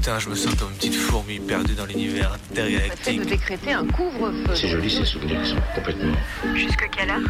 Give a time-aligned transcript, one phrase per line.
[0.00, 3.20] Putain, je me sens comme une petite fourmi perdue dans l'univers intergalactique.
[3.20, 4.54] de décréter un couvre-feu.
[4.54, 6.14] C'est joli ces souvenirs qui sont complètement.
[6.54, 7.20] Jusque quelle heure?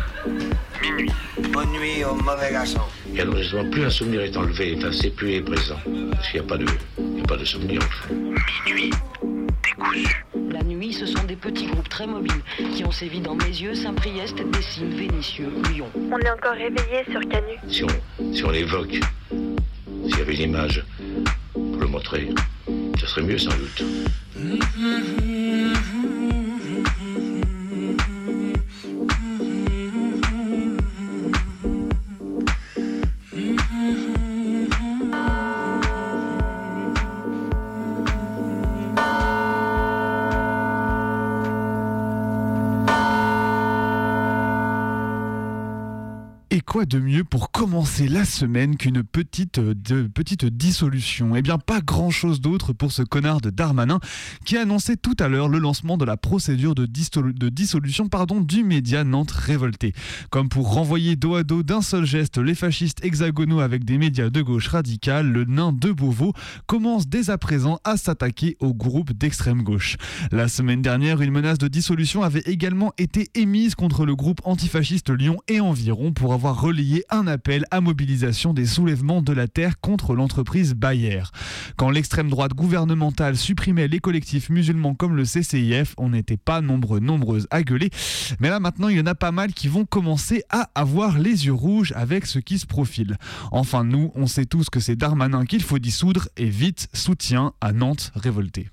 [0.81, 1.11] Minuit.
[1.53, 2.83] Bonne nuit au mauvais garçon.
[3.13, 5.81] Et alors justement, plus un souvenir est enlevé, enfin, c'est plus est présent.
[6.13, 6.67] Parce qu'il n'y a pas de,
[6.99, 8.15] il y a pas de souvenir en fait.
[8.67, 8.91] Minuit.
[9.65, 10.25] Décousu.
[10.53, 12.41] La nuit, ce sont des petits groupes très mobiles
[12.77, 15.89] qui ont sévi dans mes yeux, Saint-Priest, Dessines, Vénissieux, Lyon.
[15.97, 17.57] On est encore réveillé sur Canu.
[17.69, 19.01] Si on, si on l'évoque,
[20.07, 20.85] s'il y avait une image
[21.53, 22.29] pour le montrer,
[23.01, 23.83] ce serait mieux sans doute.
[47.81, 52.93] Commencer la semaine qu'une petite, euh, petite dissolution Eh bien, pas grand chose d'autre pour
[52.93, 54.01] ce connard de Darmanin
[54.45, 58.65] qui a annoncé tout à l'heure le lancement de la procédure de dissolution pardon, du
[58.65, 59.95] média Nantes révolté.
[60.29, 64.29] Comme pour renvoyer dos à dos d'un seul geste les fascistes hexagonaux avec des médias
[64.29, 66.35] de gauche radicale, le nain de Beauvau
[66.67, 69.97] commence dès à présent à s'attaquer au groupe d'extrême gauche.
[70.33, 75.09] La semaine dernière, une menace de dissolution avait également été émise contre le groupe antifasciste
[75.09, 79.81] Lyon et environ pour avoir relayé un appel à mobilisation des soulèvements de la terre
[79.81, 81.23] contre l'entreprise Bayer.
[81.77, 87.01] Quand l'extrême droite gouvernementale supprimait les collectifs musulmans comme le CCIF, on n'était pas nombreux,
[87.01, 87.91] nombreuses à gueuler.
[88.41, 91.47] Mais là maintenant, il y en a pas mal qui vont commencer à avoir les
[91.47, 93.17] yeux rouges avec ce qui se profile.
[93.53, 97.73] Enfin, nous, on sait tous que c'est Darmanin qu'il faut dissoudre et vite soutien à
[97.73, 98.69] Nantes révoltée.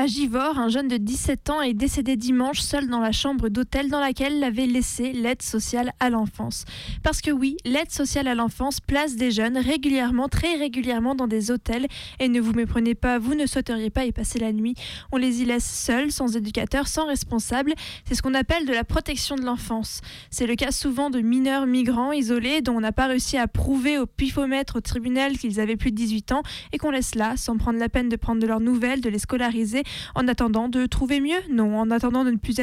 [0.00, 3.90] À Givors, un jeune de 17 ans est décédé dimanche seul dans la chambre d'hôtel
[3.90, 6.66] dans laquelle l'avait laissé l'aide sociale à l'enfance.
[7.02, 11.50] Parce que oui, l'aide sociale à l'enfance place des jeunes régulièrement, très régulièrement dans des
[11.50, 11.88] hôtels.
[12.20, 14.76] Et ne vous méprenez pas, vous ne souhaiteriez pas y passer la nuit.
[15.10, 17.74] On les y laisse seuls, sans éducateur, sans responsable.
[18.04, 20.00] C'est ce qu'on appelle de la protection de l'enfance.
[20.30, 23.98] C'est le cas souvent de mineurs migrants isolés dont on n'a pas réussi à prouver
[23.98, 26.42] au pifomètre au tribunal qu'ils avaient plus de 18 ans
[26.72, 29.18] et qu'on laisse là sans prendre la peine de prendre de leurs nouvelles, de les
[29.18, 29.82] scolariser
[30.14, 32.56] en attendant de trouver mieux Non, en attendant de ne plus,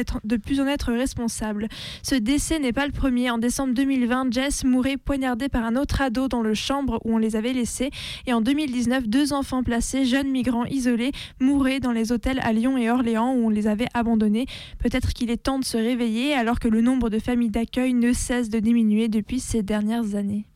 [0.44, 1.68] plus en être responsable.
[2.02, 3.30] Ce décès n'est pas le premier.
[3.30, 7.18] En décembre 2020, Jess mourait poignardée par un autre ado dans le chambre où on
[7.18, 7.90] les avait laissés.
[8.26, 12.76] Et en 2019, deux enfants placés, jeunes migrants isolés, mouraient dans les hôtels à Lyon
[12.76, 14.46] et Orléans où on les avait abandonnés.
[14.78, 18.12] Peut-être qu'il est temps de se réveiller alors que le nombre de familles d'accueil ne
[18.12, 20.46] cesse de diminuer depuis ces dernières années.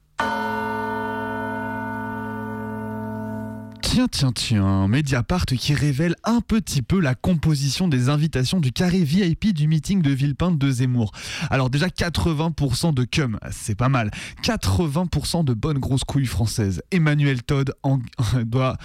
[3.92, 9.02] Tiens, tiens, tiens, Mediapart qui révèle un petit peu la composition des invitations du carré
[9.02, 11.10] VIP du meeting de Villepinte de Zemmour.
[11.50, 14.12] Alors déjà 80% de cum, c'est pas mal.
[14.44, 16.82] 80% de bonnes grosses couilles françaises.
[16.92, 17.74] Emmanuel Todd
[18.44, 18.78] doit,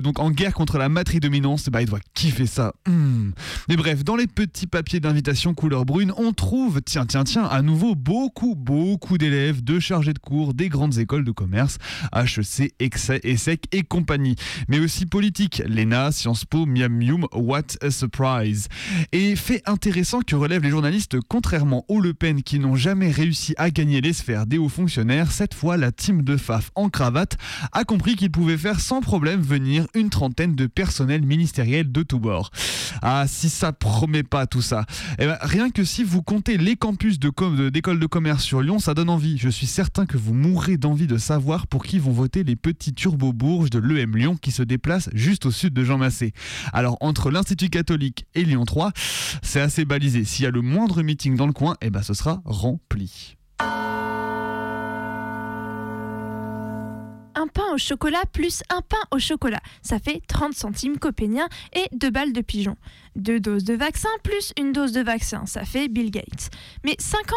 [0.00, 2.72] donc en guerre contre la matrie dominance, bah il doit kiffer ça.
[2.86, 3.32] Hmm.
[3.68, 7.62] Mais bref, dans les petits papiers d'invitation couleur brune, on trouve, tiens, tiens, tiens, à
[7.62, 11.78] nouveau beaucoup, beaucoup d'élèves, de chargés de cours des grandes écoles de commerce,
[12.14, 14.36] HEC, ESSEC et compagnie
[14.68, 15.62] mais aussi politique.
[15.66, 18.68] L'ENA, Sciences Po, Miam Mium, what a surprise.
[19.12, 23.54] Et fait intéressant que relèvent les journalistes, contrairement aux Le Pen qui n'ont jamais réussi
[23.58, 27.36] à gagner les sphères des hauts fonctionnaires, cette fois la team de FAF en cravate
[27.72, 32.18] a compris qu'il pouvait faire sans problème venir une trentaine de personnels ministériels de tous
[32.18, 32.50] bords.
[33.02, 34.84] Ah, si ça promet pas tout ça.
[35.18, 38.94] Eh ben, rien que si vous comptez les campus d'école de commerce sur Lyon, ça
[38.94, 39.38] donne envie.
[39.38, 42.92] Je suis certain que vous mourrez d'envie de savoir pour qui vont voter les petits
[42.92, 46.34] turbo-bourges de l'EM Lyon qui se déplacent juste au sud de Jean Massé.
[46.74, 48.92] Alors, entre l'Institut catholique et Lyon 3,
[49.42, 50.24] c'est assez balisé.
[50.24, 53.36] S'il y a le moindre meeting dans le coin, eh ben, ce sera rempli.
[57.34, 61.88] Un pain au chocolat plus un pain au chocolat, ça fait 30 centimes copéniens et
[61.96, 62.76] 2 balles de pigeon.
[63.14, 66.48] Deux doses de vaccin plus une dose de vaccin, ça fait Bill Gates.
[66.82, 67.36] Mais 5 ans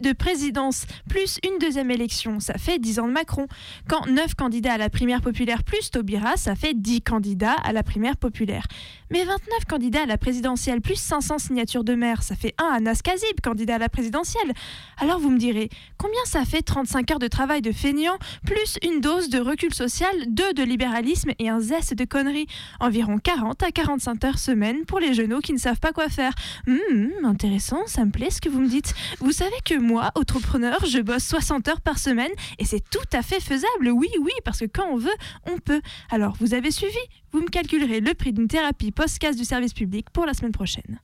[0.00, 3.46] de, présidence plus une deuxième élection, ça fait 10 ans de Macron.
[3.88, 7.82] Quand 9 candidats à la primaire populaire plus Taubira, ça fait 10 candidats à la
[7.82, 8.66] primaire populaire.
[9.10, 12.80] Mais 29 candidats à la présidentielle plus 500 signatures de maire, ça fait 1 à
[12.80, 14.52] Naskazib, candidat à la présidentielle.
[14.96, 15.68] Alors vous me direz,
[15.98, 18.16] combien ça fait 35 heures de travail de feignant
[18.46, 22.46] plus une dose de recul social, 2 de libéralisme et un zeste de conneries?
[22.80, 26.32] Environ 40 à 45 heures semaine pour les genoux qui ne savent pas quoi faire.
[26.66, 28.94] Hum, intéressant, ça me plaît ce que vous me dites.
[29.20, 33.22] Vous savez que moi, entrepreneur, je bosse 60 heures par semaine et c'est tout à
[33.22, 33.90] fait faisable.
[33.90, 35.10] Oui, oui, parce que quand on veut,
[35.50, 35.82] on peut.
[36.10, 36.98] Alors, vous avez suivi?
[37.32, 41.00] Vous me calculerez le prix d'une thérapie post-casse du service public pour la semaine prochaine.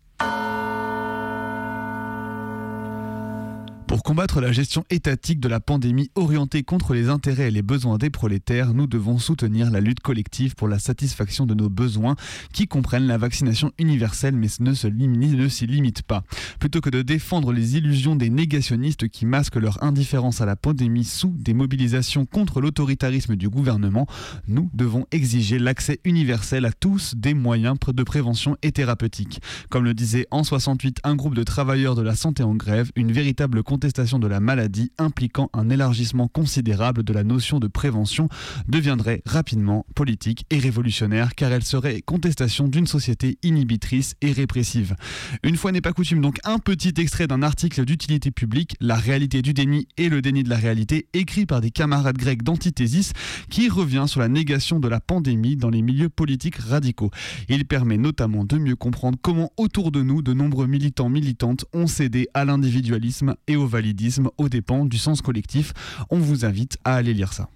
[3.88, 7.96] Pour combattre la gestion étatique de la pandémie orientée contre les intérêts et les besoins
[7.96, 12.14] des prolétaires, nous devons soutenir la lutte collective pour la satisfaction de nos besoins
[12.52, 16.22] qui comprennent la vaccination universelle mais ne se limite, s'y limite pas.
[16.60, 21.04] Plutôt que de défendre les illusions des négationnistes qui masquent leur indifférence à la pandémie
[21.04, 24.06] sous des mobilisations contre l'autoritarisme du gouvernement,
[24.48, 29.40] nous devons exiger l'accès universel à tous des moyens de prévention et thérapeutique.
[29.70, 33.12] Comme le disait en 68 un groupe de travailleurs de la santé en grève, une
[33.12, 38.28] véritable contestation de la maladie impliquant un élargissement considérable de la notion de prévention
[38.66, 44.96] deviendrait rapidement politique et révolutionnaire car elle serait contestation d'une société inhibitrice et répressive.
[45.44, 49.42] Une fois n'est pas coutume, donc un petit extrait d'un article d'utilité publique, La réalité
[49.42, 53.12] du déni et le déni de la réalité, écrit par des camarades grecs d'Antithésis,
[53.48, 57.12] qui revient sur la négation de la pandémie dans les milieux politiques radicaux.
[57.48, 61.86] Il permet notamment de mieux comprendre comment autour de nous de nombreux militants militantes ont
[61.86, 65.72] cédé à l'individualisme et au validisme aux dépens du sens collectif.
[66.10, 67.48] On vous invite à aller lire ça.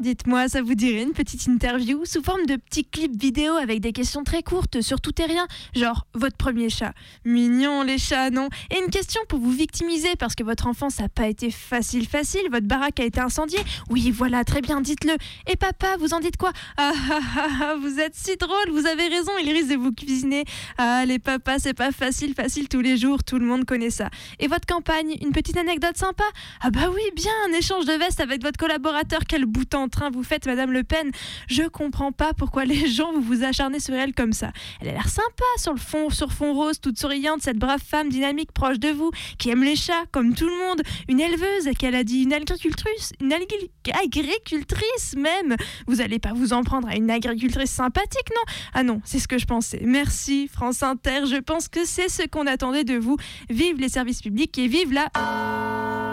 [0.00, 3.92] Dites-moi, ça vous dirait une petite interview sous forme de petits clips vidéo avec des
[3.92, 6.92] questions très courtes sur tout et rien, genre votre premier chat.
[7.24, 8.48] Mignon les chats, non?
[8.70, 12.42] Et une question pour vous victimiser parce que votre enfance n'a pas été facile facile,
[12.52, 13.58] votre baraque a été incendiée.
[13.90, 15.14] Oui, voilà, très bien, dites-le.
[15.50, 16.52] Et papa, vous en dites quoi?
[16.76, 19.92] Ah, ah, ah, ah, vous êtes si drôle, vous avez raison, il risque de vous
[19.92, 20.44] cuisiner.
[20.78, 24.10] Ah, les papas, c'est pas facile facile tous les jours, tout le monde connaît ça.
[24.38, 26.24] Et votre campagne, une petite anecdote sympa?
[26.60, 30.22] Ah bah oui, bien, un échange de veste avec votre collaborateur, quel bouton train vous
[30.22, 31.10] faites, Madame Le Pen.
[31.48, 34.52] Je comprends pas pourquoi les gens vous vous acharnez sur elle comme ça.
[34.80, 38.08] Elle a l'air sympa sur le fond, sur fond rose, toute souriante, cette brave femme
[38.08, 41.94] dynamique proche de vous, qui aime les chats comme tout le monde, une éleveuse, qu'elle
[41.94, 45.56] a dit une agricultrice, une agricultrice même.
[45.86, 48.52] Vous allez pas vous en prendre à une agricultrice sympathique, non?
[48.74, 49.80] Ah non, c'est ce que je pensais.
[49.84, 53.16] Merci France Inter, je pense que c'est ce qu'on attendait de vous.
[53.50, 56.07] Vive les services publics et vive la...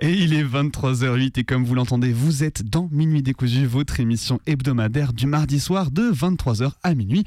[0.00, 4.38] Et il est 23h08 et comme vous l'entendez, vous êtes dans Minuit décousu, votre émission
[4.46, 7.24] hebdomadaire du mardi soir de 23h à minuit.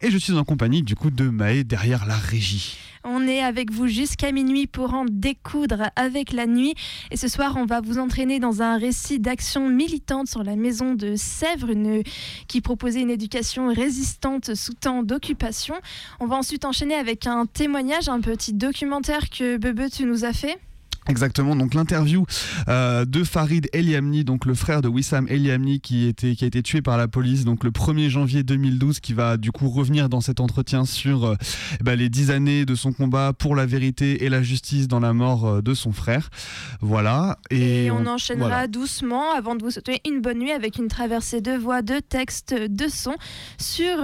[0.00, 2.78] Et je suis en compagnie du coup de Maë derrière la régie.
[3.04, 6.74] On est avec vous jusqu'à minuit pour en découdre avec la nuit.
[7.10, 10.94] Et ce soir, on va vous entraîner dans un récit d'action militante sur la maison
[10.94, 11.74] de Sèvres,
[12.48, 15.74] qui proposait une éducation résistante sous temps d'occupation.
[16.20, 20.32] On va ensuite enchaîner avec un témoignage, un petit documentaire que Bebe, tu nous as
[20.32, 20.58] fait.
[21.06, 22.24] Exactement, donc l'interview
[22.68, 26.62] euh, de Farid Eliamni, donc le frère de Wissam Eliamni qui, était, qui a été
[26.62, 30.22] tué par la police donc le 1er janvier 2012, qui va du coup revenir dans
[30.22, 31.34] cet entretien sur euh,
[31.82, 35.12] bah, les dix années de son combat pour la vérité et la justice dans la
[35.12, 36.30] mort euh, de son frère.
[36.80, 37.38] Voilà.
[37.50, 41.52] Et, on, enchaînera doucement avant de vous souhaiter une bonne nuit avec une traversée de
[41.52, 43.16] voix, de textes, de sons
[43.58, 43.96] sur,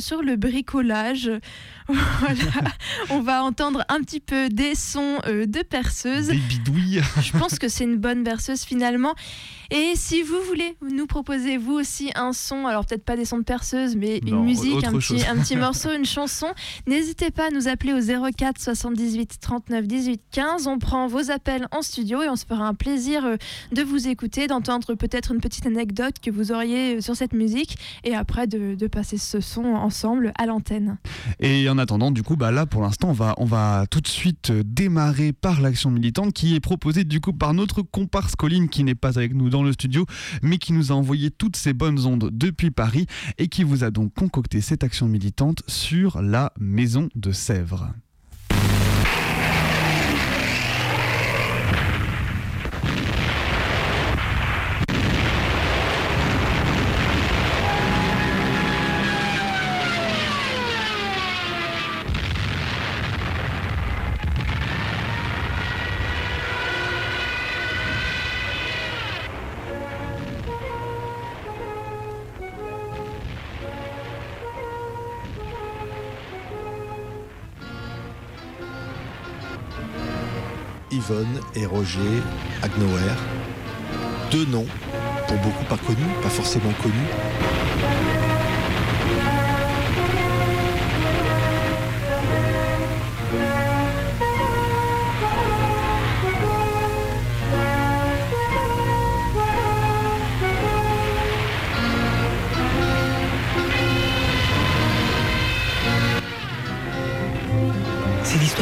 [0.00, 1.30] sur le bricolage.
[1.88, 2.70] Voilà.
[3.10, 6.27] On va entendre un petit peu des sons de perceuse.
[6.32, 9.14] Je pense que c'est une bonne berceuse finalement.
[9.70, 13.38] Et si vous voulez nous proposer vous aussi un son, alors peut-être pas des sons
[13.38, 15.24] de perceuse, mais une musique, un petit, chose.
[15.28, 16.46] un petit morceau, une chanson,
[16.86, 20.66] n'hésitez pas à nous appeler au 04 78 39 18 15.
[20.66, 23.36] On prend vos appels en studio et on se fera un plaisir euh,
[23.72, 27.76] de vous écouter, d'entendre peut-être une petite anecdote que vous auriez euh, sur cette musique
[28.04, 30.96] et après de, de passer ce son ensemble à l'antenne.
[31.40, 34.08] Et en attendant, du coup, bah là, pour l'instant, on va, on va tout de
[34.08, 38.68] suite euh, démarrer par l'action militante qui est proposée du coup par notre comparse Colline
[38.68, 40.06] qui n'est pas avec nous dans le studio,
[40.42, 43.06] mais qui nous a envoyé toutes ces bonnes ondes depuis Paris
[43.38, 47.92] et qui vous a donc concocté cette action militante sur la maison de Sèvres.
[81.54, 82.22] Et Roger
[82.62, 83.14] Agnauer.
[84.30, 84.66] Deux noms,
[85.26, 88.17] pour beaucoup pas connus, pas forcément connus.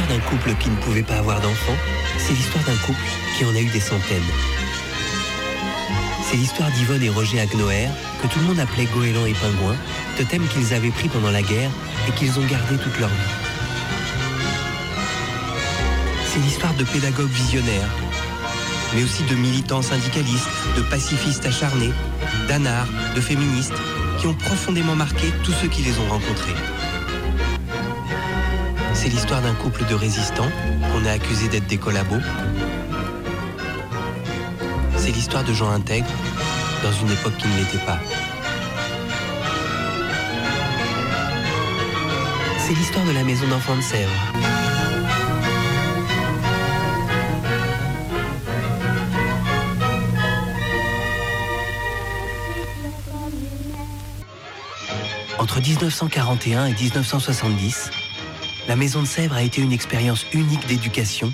[0.06, 1.76] L'histoire d'un couple qui ne pouvait pas avoir d'enfants.
[2.18, 3.00] C'est l'histoire d'un couple
[3.36, 4.22] qui en a eu des centaines.
[6.28, 7.88] C'est l'histoire d'Yvonne et Roger Agnoer,
[8.22, 9.76] que tout le monde appelait Goéland et Pingouin,
[10.16, 11.70] totem qu'ils avaient pris pendant la guerre
[12.08, 13.14] et qu'ils ont gardé toute leur vie.
[16.32, 17.90] C'est l'histoire de pédagogues visionnaires,
[18.94, 21.92] mais aussi de militants syndicalistes, de pacifistes acharnés,
[22.48, 23.74] d'anards, de féministes,
[24.18, 26.54] qui ont profondément marqué tous ceux qui les ont rencontrés.
[29.06, 30.50] C'est l'histoire d'un couple de résistants
[30.90, 32.18] qu'on a accusé d'être des collabos.
[34.96, 36.10] C'est l'histoire de gens intègres
[36.82, 38.00] dans une époque qui ne l'était pas.
[42.58, 44.10] C'est l'histoire de la maison d'enfants de Sèvres.
[55.38, 57.90] Entre 1941 et 1970,
[58.76, 61.32] la Maison de Sèvres a été une expérience unique d'éducation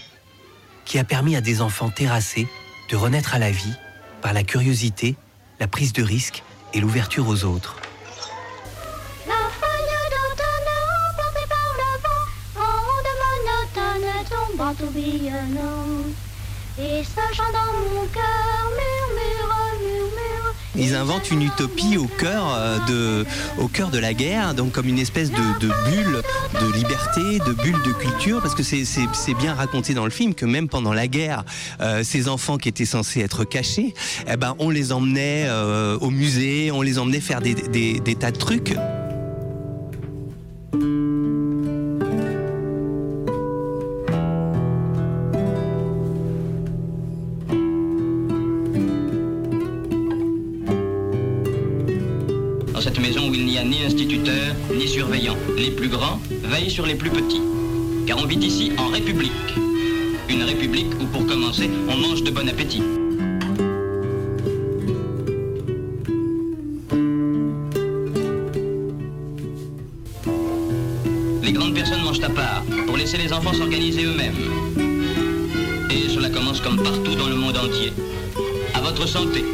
[0.85, 2.47] qui a permis à des enfants terrassés
[2.89, 3.75] de renaître à la vie
[4.21, 5.17] par la curiosité,
[5.59, 7.79] la prise de risque et l'ouverture aux autres.
[20.76, 23.26] Ils inventent une utopie au cœur euh, de,
[23.59, 26.23] au cœur de la guerre, donc comme une espèce de, bulle
[26.61, 28.83] de liberté, de bulle de culture, parce que c'est-
[29.38, 31.45] bien raconté dans le film que même pendant la guerre,
[31.81, 33.95] euh, ces enfants qui étaient censés être cachés,
[34.31, 37.55] eh ben, on les emmenait euh, au musée, on les emmenait faire des
[38.19, 38.75] tas de trucs.
[56.73, 57.43] Sur les plus petits.
[58.07, 59.31] Car on vit ici en république.
[60.31, 62.83] Une république où, pour commencer, on mange de bon appétit.
[71.43, 74.41] Les grandes personnes mangent à part, pour laisser les enfants s'organiser eux-mêmes.
[75.91, 77.93] Et cela commence comme partout dans le monde entier.
[78.73, 79.45] À votre santé.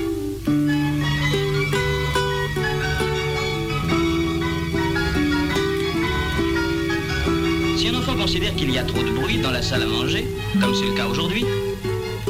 [8.89, 10.27] Trop de bruit dans la salle à manger,
[10.61, 11.45] comme c'est le cas aujourd'hui,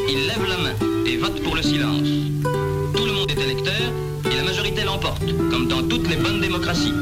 [0.09, 0.75] il lève la main
[1.07, 2.09] et vote pour le silence.
[2.95, 3.93] Tout le monde est électeur
[4.31, 6.93] et la majorité l'emporte, comme dans toutes les bonnes démocraties.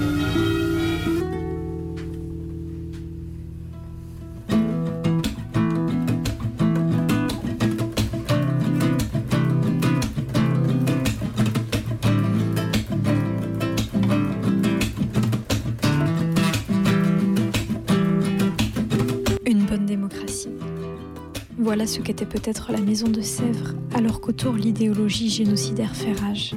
[21.86, 26.54] Ce qu'était peut-être la maison de Sèvres, alors qu'autour l'idéologie génocidaire fait rage.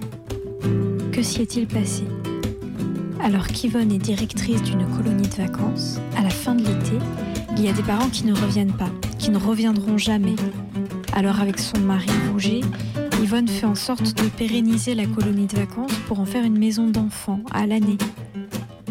[1.12, 2.04] Que s'y est-il passé?
[3.22, 6.98] Alors qu'Yvonne est directrice d'une colonie de vacances, à la fin de l'été,
[7.56, 10.36] il y a des parents qui ne reviennent pas, qui ne reviendront jamais.
[11.14, 12.62] Alors avec son mari Rouget,
[13.22, 16.88] Yvonne fait en sorte de pérenniser la colonie de vacances pour en faire une maison
[16.88, 17.98] d'enfants à l'année.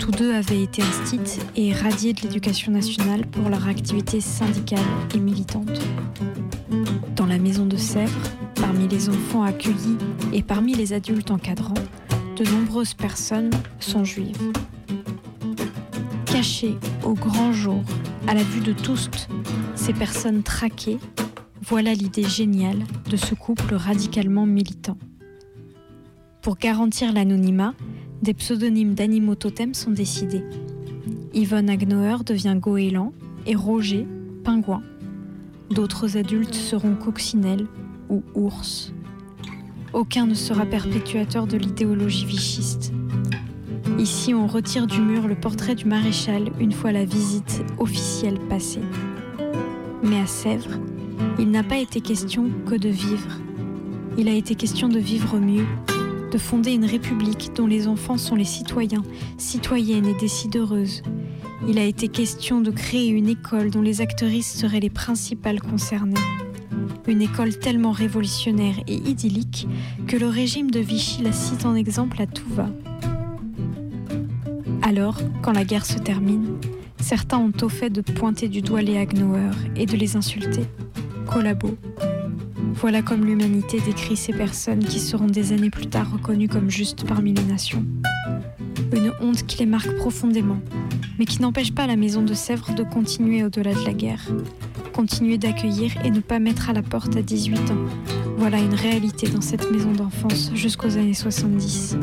[0.08, 5.18] Tous deux avaient été instits et radiés de l'éducation nationale pour leur activité syndicale et
[5.18, 5.82] militante.
[7.14, 8.18] Dans la maison de Sèvres,
[8.54, 9.98] parmi les enfants accueillis
[10.32, 11.74] et parmi les adultes encadrants,
[12.36, 13.50] de nombreuses personnes
[13.80, 14.50] sont juives.
[16.24, 17.82] Cachées au grand jour,
[18.26, 19.10] à la vue de tous,
[19.74, 20.96] ces personnes traquées,
[21.60, 24.96] voilà l'idée géniale de ce couple radicalement militant.
[26.40, 27.74] Pour garantir l'anonymat,
[28.22, 30.44] des pseudonymes d'animaux totems sont décidés.
[31.34, 33.12] Yvonne Agnauer devient goéland
[33.46, 34.06] et Roger,
[34.44, 34.82] pingouin.
[35.70, 37.66] D'autres adultes seront coccinelle
[38.08, 38.92] ou ours.
[39.92, 42.92] Aucun ne sera perpétuateur de l'idéologie vichiste.
[43.98, 48.82] Ici, on retire du mur le portrait du maréchal une fois la visite officielle passée.
[50.02, 50.78] Mais à Sèvres,
[51.38, 53.40] il n'a pas été question que de vivre.
[54.16, 55.66] Il a été question de vivre mieux,
[56.30, 59.02] de fonder une république dont les enfants sont les citoyens,
[59.36, 61.02] citoyennes et décideuses.
[61.66, 66.14] Il a été question de créer une école dont les actrices seraient les principales concernées.
[67.06, 69.66] Une école tellement révolutionnaire et idyllique
[70.06, 72.68] que le régime de Vichy la cite en exemple à tout va.
[74.82, 76.56] Alors, quand la guerre se termine,
[77.00, 80.62] certains ont au fait de pointer du doigt les Agnauer et de les insulter.
[81.26, 81.76] Collabos.
[82.74, 87.04] Voilà comme l'humanité décrit ces personnes qui seront des années plus tard reconnues comme justes
[87.04, 87.84] parmi les nations.
[88.94, 90.60] Une honte qui les marque profondément,
[91.18, 94.22] mais qui n'empêche pas la maison de Sèvres de continuer au-delà de la guerre.
[94.92, 97.86] continuer d'accueillir et ne pas mettre à la porte à 18 ans.
[98.36, 101.96] Voilà une réalité dans cette maison d'enfance jusqu'aux années 70.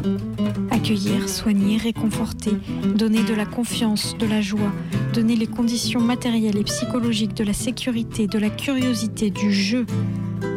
[0.72, 2.52] Accueillir, soigner, réconforter,
[2.96, 4.72] donner de la confiance, de la joie,
[5.14, 9.86] donner les conditions matérielles et psychologiques de la sécurité, de la curiosité, du jeu.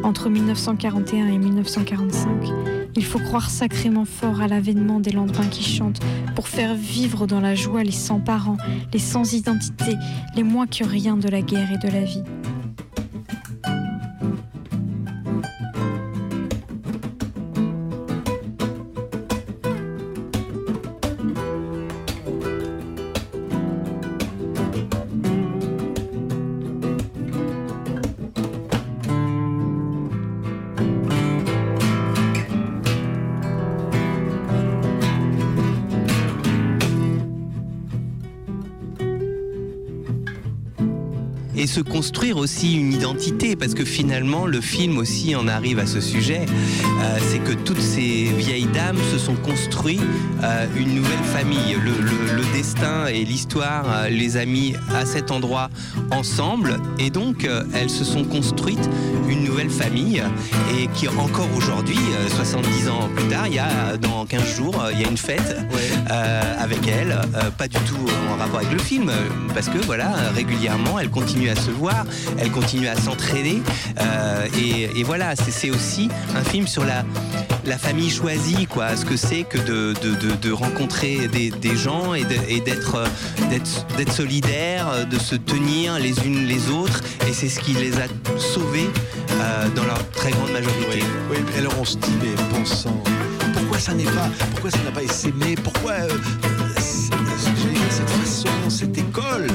[0.02, 2.28] Entre 1941 et 1945,
[2.96, 6.00] il faut croire sacrément fort à l'avènement des lendemains qui chantent
[6.34, 8.56] pour faire vivre dans la joie les sans parents,
[8.92, 9.94] les sans identité,
[10.34, 12.24] les moins que rien de la guerre et de la vie.
[41.78, 46.00] Se construire aussi une identité, parce que finalement le film aussi en arrive à ce
[46.00, 50.00] sujet, euh, c'est que toutes ces vieilles dames se sont construites
[50.42, 51.76] euh, une nouvelle famille.
[51.84, 55.70] Le, le- le destin et l'histoire euh, les a mis à cet endroit
[56.10, 58.88] ensemble, et donc euh, elles se sont construites
[59.28, 60.20] une nouvelle famille,
[60.76, 64.82] et qui encore aujourd'hui, euh, 70 ans plus tard, il y a dans 15 jours,
[64.92, 65.56] il y a une fête
[66.58, 67.16] avec elles,
[67.56, 69.10] pas du tout en rapport avec le film,
[69.54, 72.04] parce que voilà, régulièrement, elles continuent à se voir,
[72.38, 73.62] elles continuent à s'entraider,
[74.00, 74.46] euh,
[74.96, 77.04] et, voilà, c'est aussi un film sur la,
[77.78, 83.06] famille choisie, quoi, ce que c'est que de, rencontrer des, gens et d'être euh,
[83.96, 87.96] d'être solidaires, euh, de se tenir les unes les autres, et c'est ce qui les
[87.98, 88.06] a
[88.38, 88.88] sauvées
[89.30, 91.02] euh, dans leur très grande majorité.
[91.30, 93.02] Oui, et alors on se dit, mais pensant,
[93.54, 96.08] pourquoi ça n'est pas, pourquoi ça n'a pas essaimé, pourquoi euh,
[97.90, 99.46] cette façon, cette école,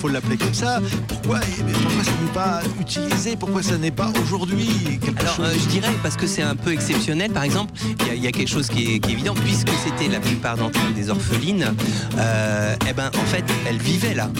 [0.00, 4.10] faut l'appeler comme ça, pourquoi, eh pourquoi ça n'est pas utilisé, pourquoi ça n'est pas
[4.22, 4.98] aujourd'hui?
[5.04, 7.30] Quelque Alors, chose euh, je dirais parce que c'est un peu exceptionnel.
[7.32, 9.34] Par exemple, il y a- il y, a quelque chose qui est, qui est évident,
[9.34, 11.74] puisque c'était la plupart d'entre elles des orphelines.
[12.18, 14.30] euh, eh ben, en fait, elles vivaient là.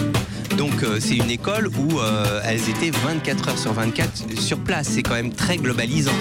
[0.57, 4.87] Donc, euh, c'est une école où euh, elles étaient 24 heures sur 24 sur place.
[4.91, 6.11] C'est quand même très globalisant.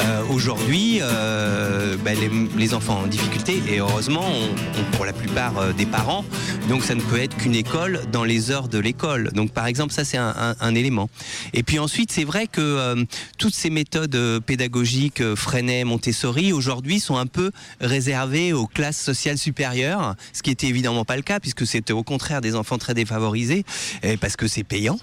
[0.00, 5.12] Euh, Aujourd'hui, euh, ben, les, les enfants en difficulté, et heureusement, ont, ont pour la
[5.12, 6.24] plupart euh, des parents.
[6.68, 9.30] Donc, ça ne peut être qu'une école dans les heures de l'école.
[9.32, 11.08] Donc, par exemple, ça, c'est un, un- un élément.
[11.54, 13.04] Et puis ensuite, c'est vrai que euh,
[13.38, 19.00] toutes ces méthodes euh, pédagogiques, euh, Freinet, Montessori, aujourd'hui sont un peu réservées aux classes
[19.00, 22.78] sociales supérieures, ce qui était évidemment pas le cas, puisque c'était au contraire des enfants
[22.78, 23.64] très défavorisés,
[24.02, 24.98] et parce que c'est payant,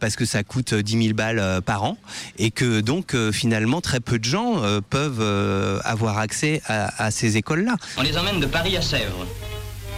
[0.00, 1.98] parce que ça coûte euh, 10 000 balles par an,
[2.38, 7.10] et que donc finalement très peu de gens euh, peuvent euh, avoir accès à, à
[7.10, 7.76] ces écoles-là.
[7.96, 9.26] On les emmène de Paris à Sèvres.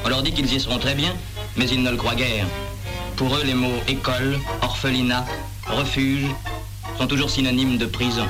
[0.05, 1.15] On leur dit qu'ils y seront très bien,
[1.57, 2.47] mais ils ne le croient guère.
[3.17, 5.25] Pour eux, les mots école, orphelinat,
[5.67, 6.27] refuge
[6.99, 8.27] sont toujours synonymes de prison.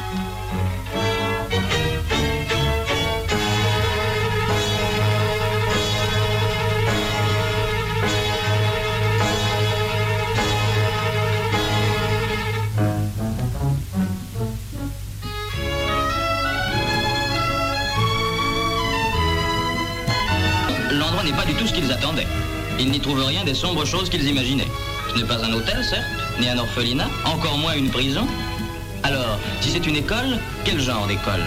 [21.27, 22.27] N'est pas du tout ce qu'ils attendaient.
[22.79, 24.69] Ils n'y trouvent rien des sombres choses qu'ils imaginaient.
[25.13, 26.05] Ce n'est pas un hôtel, certes,
[26.41, 28.27] ni un orphelinat, encore moins une prison.
[29.03, 31.41] Alors, si c'est une école, quel genre d'école?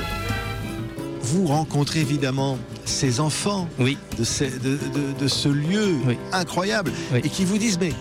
[1.21, 5.95] Vous rencontrez évidemment ces enfants de, ces- de- de- de ce lieu
[6.31, 7.93] incroyable et qui vous disent mais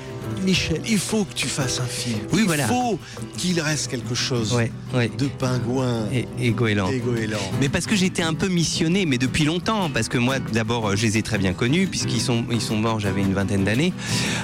[0.45, 2.19] Michel, il faut que tu fasses un film.
[2.33, 2.67] Oui, il voilà.
[2.67, 2.99] faut
[3.37, 4.57] qu'il reste quelque chose
[4.95, 6.89] de pingouin et, et goéland.
[6.91, 7.39] et goéland.
[7.61, 10.97] Mais parce que j'étais un peu missionné, mais depuis longtemps, parce que moi, d'abord, euh,
[10.97, 13.93] je les ai très bien connus, puisqu'ils sont, ils sont morts, j'avais une vingtaine d'années.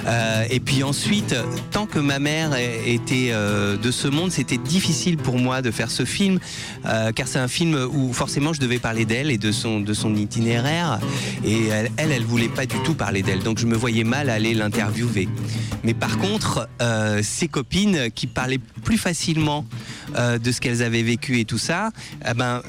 [0.07, 1.35] Euh, et puis ensuite,
[1.71, 2.51] tant que ma mère
[2.85, 6.39] était euh, de ce monde, c'était difficile pour moi de faire ce film,
[6.85, 9.93] euh, car c'est un film où forcément je devais parler d'elle et de son, de
[9.93, 10.99] son itinéraire.
[11.43, 14.29] Et elle, elle, elle voulait pas du tout parler d'elle, donc je me voyais mal
[14.29, 15.27] aller l'interviewer.
[15.85, 19.65] Mais par contre, euh, ses copines qui parlaient plus facilement
[20.15, 21.91] euh, de ce qu'elles avaient vécu et tout ça,
[22.27, 22.63] eh ben,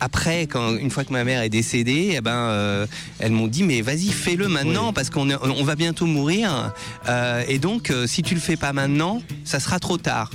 [0.00, 2.86] après, quand, une fois que ma mère est décédée, eh ben, euh,
[3.18, 6.72] elles m'ont dit mais vas-y fais-le maintenant parce qu'on on va bientôt mourir
[7.08, 10.30] Euh, et donc si tu le fais pas maintenant, ça sera trop tard.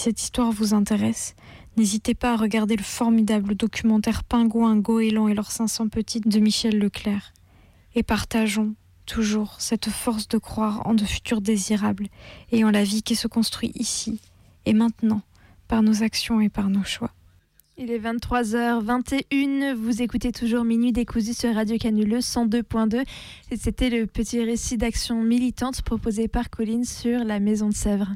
[0.00, 1.34] Cette histoire vous intéresse,
[1.76, 6.78] n'hésitez pas à regarder le formidable documentaire Pingouin, Goéland et leurs 500 petites de Michel
[6.78, 7.34] Leclerc.
[7.94, 12.06] Et partageons toujours cette force de croire en de futurs désirables
[12.50, 14.22] et en la vie qui se construit ici
[14.64, 15.20] et maintenant,
[15.68, 17.12] par nos actions et par nos choix.
[17.82, 23.04] Il est 23h21, vous écoutez toujours Minuit décousu sur Radio Canule 102.2
[23.50, 28.10] et c'était le petit récit d'action militante proposé par Colline sur la Maison de Sèvres.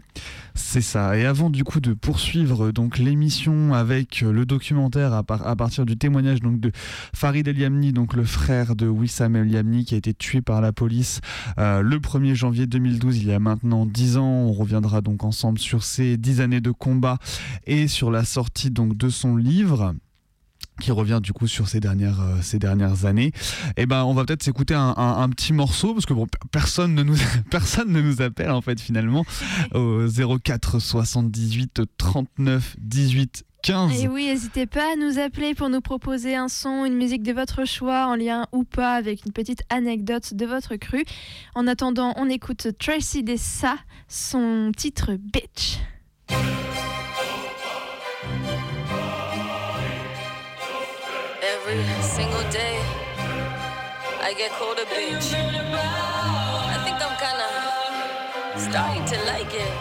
[0.55, 1.17] C'est ça.
[1.17, 5.97] Et avant du coup de poursuivre donc l'émission avec le documentaire à, à, partir du
[5.97, 6.71] témoignage donc de
[7.15, 10.61] Farid El Yamni, donc le frère de Wissam El Yamni qui a été tué par
[10.61, 11.23] la police
[11.57, 14.25] euh, le 1er janvier 2012, il y a maintenant 10 ans.
[14.27, 17.17] On reviendra donc ensemble sur ces 10 années de combat
[17.67, 19.54] et sur la sortie donc de son livre
[20.81, 23.33] qui revient du coup sur ces dernières, euh, ces dernières années.
[23.77, 26.95] Et eh ben on va peut-être s'écouter un, un, petit morceau parce que bon personne
[26.95, 27.17] ne nous
[27.51, 29.25] personne ne nous appelle en fait finalement
[29.73, 34.03] au 04 78 39 18 15.
[34.03, 37.33] Et oui, n'hésitez pas à nous appeler pour nous proposer un son, une musique de
[37.33, 41.03] votre choix, en lien ou pas avec une petite anecdote de votre cru.
[41.55, 45.79] En attendant, on écoute Tracy Dessa, son titre Bitch.
[51.75, 52.79] Every single day.
[54.23, 55.35] I get called a bitch.
[55.35, 57.49] I think I'm kinda
[58.67, 59.73] starting to like it.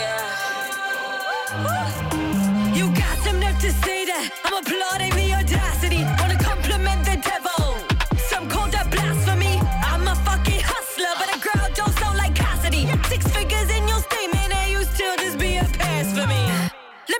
[0.00, 0.22] yeah.
[2.74, 4.30] You got some nerve to say that.
[4.44, 5.55] I'm applauding the audacity.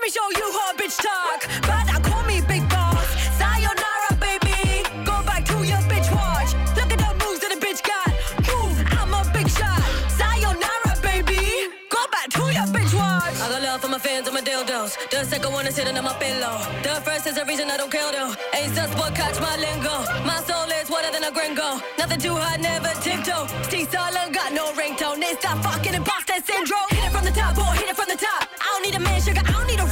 [0.07, 1.39] Me show you how a bitch talk.
[1.67, 3.07] But now call me big boss.
[3.39, 4.83] Sayonara, baby.
[5.03, 6.51] Go back to your bitch watch.
[6.77, 8.09] Look at the moves that a bitch got.
[8.47, 9.81] Move, I'm a big shot.
[10.19, 11.41] Sayonara, baby.
[11.89, 13.35] Go back to your bitch watch.
[13.43, 14.95] I got love for my fans and my dildos.
[15.11, 16.55] The second one is sitting on my pillow.
[16.83, 18.33] The first is the reason I don't kill though.
[18.55, 19.95] Ain't just but catch my lingo.
[20.23, 21.81] My soul is wetter than a gringo.
[21.99, 23.47] Nothing too hot, never tiptoe.
[23.67, 25.19] Stay silent, got no ringtone.
[25.19, 26.87] It's that fucking imposter syndrome.
[26.95, 28.47] Hit it from the top, boy, hit it from the top.
[28.63, 29.86] I don't need a man, sugar, I don't need a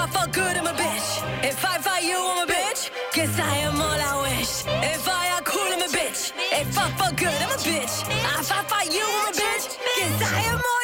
[0.00, 1.08] I fuck good, I'm a bitch.
[1.44, 2.90] If I fight you, I'm a bitch.
[3.12, 4.64] Guess I am all I wish.
[4.94, 6.32] If I act cool, I'm a bitch.
[6.52, 7.94] If I fuck good, I'm a bitch.
[8.08, 9.64] If I fight you, I'm a bitch.
[9.98, 10.79] Guess I am all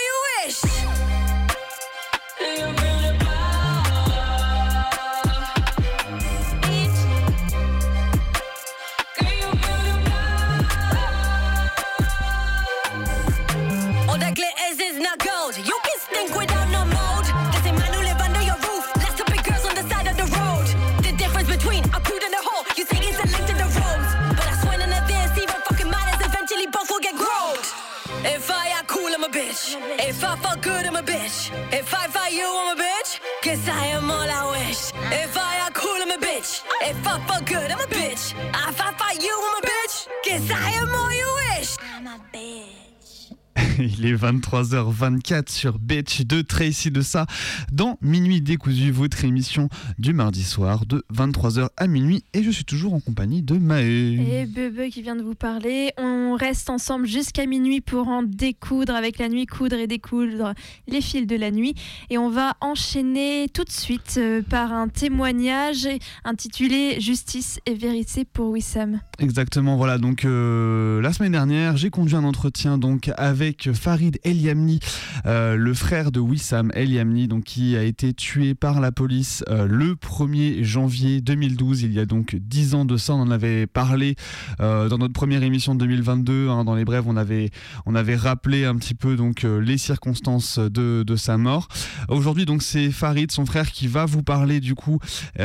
[44.06, 47.26] Il est 23h24 sur Bitch de Tracy de ça
[47.72, 52.64] dans Minuit décousu, votre émission du mardi soir de 23h à minuit et je suis
[52.64, 54.42] toujours en compagnie de Maë.
[54.42, 55.90] Et Bebe qui vient de vous parler.
[55.98, 60.54] On reste ensemble jusqu'à minuit pour en découdre avec la nuit, coudre et découdre
[60.86, 61.74] les fils de la nuit.
[62.08, 65.88] Et on va enchaîner tout de suite euh, par un témoignage
[66.24, 69.00] intitulé Justice et vérité pour Wissam.
[69.18, 69.98] Exactement, voilà.
[69.98, 74.80] Donc euh, la semaine dernière, j'ai conduit un entretien donc avec Farid El Yamni,
[75.26, 79.44] euh, le frère de Wissam El Yamni, donc qui a été tué par la police
[79.48, 81.82] euh, le 1er janvier 2012.
[81.82, 83.14] Il y a donc 10 ans de ça.
[83.14, 84.16] On en avait parlé
[84.60, 86.48] euh, dans notre première émission de 2022.
[86.48, 86.64] hein.
[86.64, 87.50] dans les brèves, on avait
[87.86, 91.68] on avait rappelé un petit peu donc les circonstances de, sa mort.
[92.08, 94.98] Aujourd'hui, donc c'est Farid, son frère, qui va vous parler du coup
[95.36, 95.42] bah,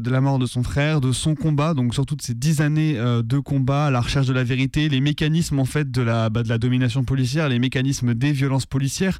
[0.00, 2.94] de la mort de son frère, de son combat, donc surtout de ces dix années
[2.94, 6.48] de combat la recherche de la vérité, les mécanismes en fait de la, bah, de
[6.48, 9.18] la domination policière, les mécanismes des violences policières,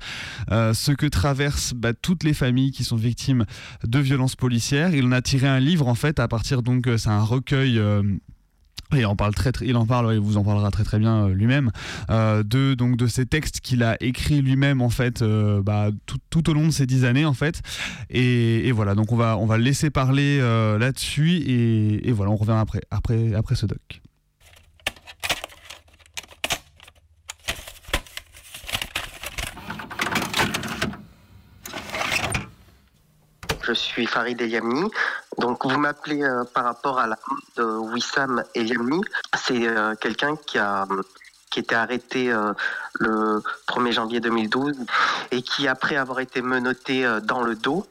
[0.51, 3.45] euh, ce que traversent bah, toutes les familles qui sont victimes
[3.85, 4.95] de violences policières.
[4.95, 7.79] Il en a tiré un livre en fait à partir donc euh, c'est un recueil.
[7.79, 8.03] euh,
[8.97, 11.29] et en parle très, il en parle, ouais, il vous en parlera très très bien
[11.29, 11.71] lui-même
[12.09, 15.91] de donc de ces textes qu'il a écrits lui-même en fait bah,
[16.31, 17.61] tout, au long de ces dix années en fait
[18.09, 20.39] et, voilà donc on va on va laisser parler
[20.79, 24.01] là-dessus et, et voilà on revient après après après ce doc.
[33.69, 34.91] Je suis Farid Eliamni.
[35.37, 37.19] Donc vous m'appelez euh, par rapport à la
[37.59, 39.03] Wissam Eliamni.
[39.37, 40.87] C'est euh, quelqu'un qui a
[41.51, 42.53] qui était arrêté euh,
[43.01, 44.75] le 1er janvier 2012
[45.31, 47.87] et qui après avoir été menotté dans le dos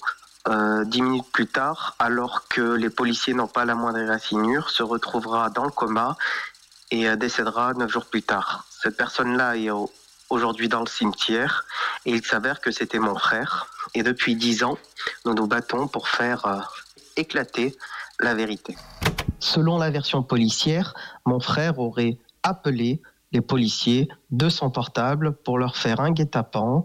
[0.86, 5.50] dix minutes plus tard, alors que les policiers n'ont pas la moindre égratignure, se retrouvera
[5.50, 6.16] dans le coma
[6.90, 8.64] et décédera neuf jours plus tard.
[8.82, 9.92] Cette personne-là est au-
[10.30, 11.66] aujourd'hui dans le cimetière
[12.06, 13.68] et il s'avère que c'était mon frère.
[13.94, 14.78] Et depuis dix ans,
[15.26, 16.60] nous nous battons pour faire euh,
[17.16, 17.76] éclater
[18.20, 18.76] la vérité.
[19.40, 20.94] Selon la version policière,
[21.26, 26.84] mon frère aurait appelé les policiers de son portable pour leur faire un guet-apens.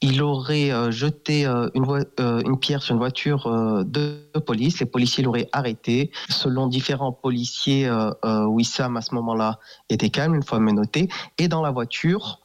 [0.00, 3.48] Il aurait euh, jeté euh, une, pierre sur une voiture
[3.84, 4.80] de, de police.
[4.80, 6.10] Les policiers l'auraient arrêté.
[6.28, 7.90] Selon différents policiers,
[8.24, 11.08] Wissam à ce moment-là était calme une fois menotté.
[11.38, 12.43] Et dans la voiture,